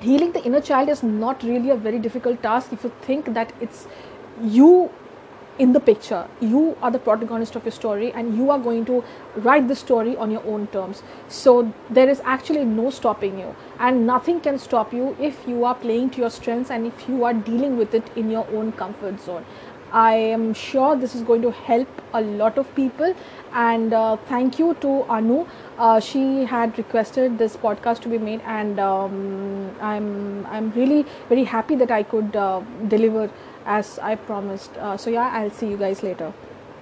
healing 0.00 0.32
the 0.32 0.42
inner 0.44 0.60
child 0.60 0.88
is 0.88 1.02
not 1.02 1.42
really 1.42 1.70
a 1.70 1.76
very 1.76 1.98
difficult 1.98 2.42
task 2.42 2.72
if 2.72 2.84
you 2.84 2.92
think 3.02 3.34
that 3.34 3.52
it's 3.60 3.86
you 4.42 4.90
in 5.58 5.72
the 5.74 5.80
picture. 5.80 6.26
You 6.40 6.76
are 6.80 6.90
the 6.90 6.98
protagonist 6.98 7.54
of 7.54 7.64
your 7.64 7.72
story 7.72 8.12
and 8.12 8.34
you 8.34 8.50
are 8.50 8.58
going 8.58 8.86
to 8.86 9.04
write 9.36 9.68
the 9.68 9.76
story 9.76 10.16
on 10.16 10.30
your 10.30 10.42
own 10.46 10.68
terms. 10.68 11.02
So 11.28 11.72
there 11.90 12.08
is 12.08 12.22
actually 12.24 12.64
no 12.64 12.88
stopping 12.88 13.38
you, 13.38 13.54
and 13.78 14.06
nothing 14.06 14.40
can 14.40 14.58
stop 14.58 14.94
you 14.94 15.16
if 15.20 15.46
you 15.46 15.64
are 15.64 15.74
playing 15.74 16.10
to 16.10 16.22
your 16.22 16.30
strengths 16.30 16.70
and 16.70 16.86
if 16.86 17.06
you 17.08 17.24
are 17.24 17.34
dealing 17.34 17.76
with 17.76 17.92
it 17.94 18.10
in 18.16 18.30
your 18.30 18.46
own 18.54 18.72
comfort 18.72 19.20
zone. 19.20 19.44
I 19.92 20.14
am 20.14 20.54
sure 20.54 20.96
this 20.96 21.14
is 21.14 21.22
going 21.22 21.42
to 21.42 21.50
help 21.50 21.88
a 22.14 22.20
lot 22.20 22.58
of 22.58 22.74
people. 22.74 23.14
And 23.52 23.92
uh, 23.92 24.16
thank 24.28 24.58
you 24.58 24.74
to 24.80 25.04
Anu. 25.04 25.46
Uh, 25.78 26.00
she 26.00 26.44
had 26.44 26.76
requested 26.78 27.38
this 27.38 27.56
podcast 27.56 28.00
to 28.02 28.08
be 28.08 28.18
made, 28.18 28.40
and 28.46 28.78
um, 28.78 29.70
I'm 29.80 30.46
I'm 30.46 30.70
really 30.72 31.04
very 31.28 31.44
happy 31.44 31.74
that 31.76 31.90
I 31.90 32.02
could 32.02 32.36
uh, 32.36 32.60
deliver 32.88 33.30
as 33.66 33.98
I 33.98 34.14
promised. 34.14 34.76
Uh, 34.76 34.96
so, 34.96 35.10
yeah, 35.10 35.28
I'll 35.32 35.50
see 35.50 35.68
you 35.68 35.76
guys 35.76 36.02
later. 36.02 36.32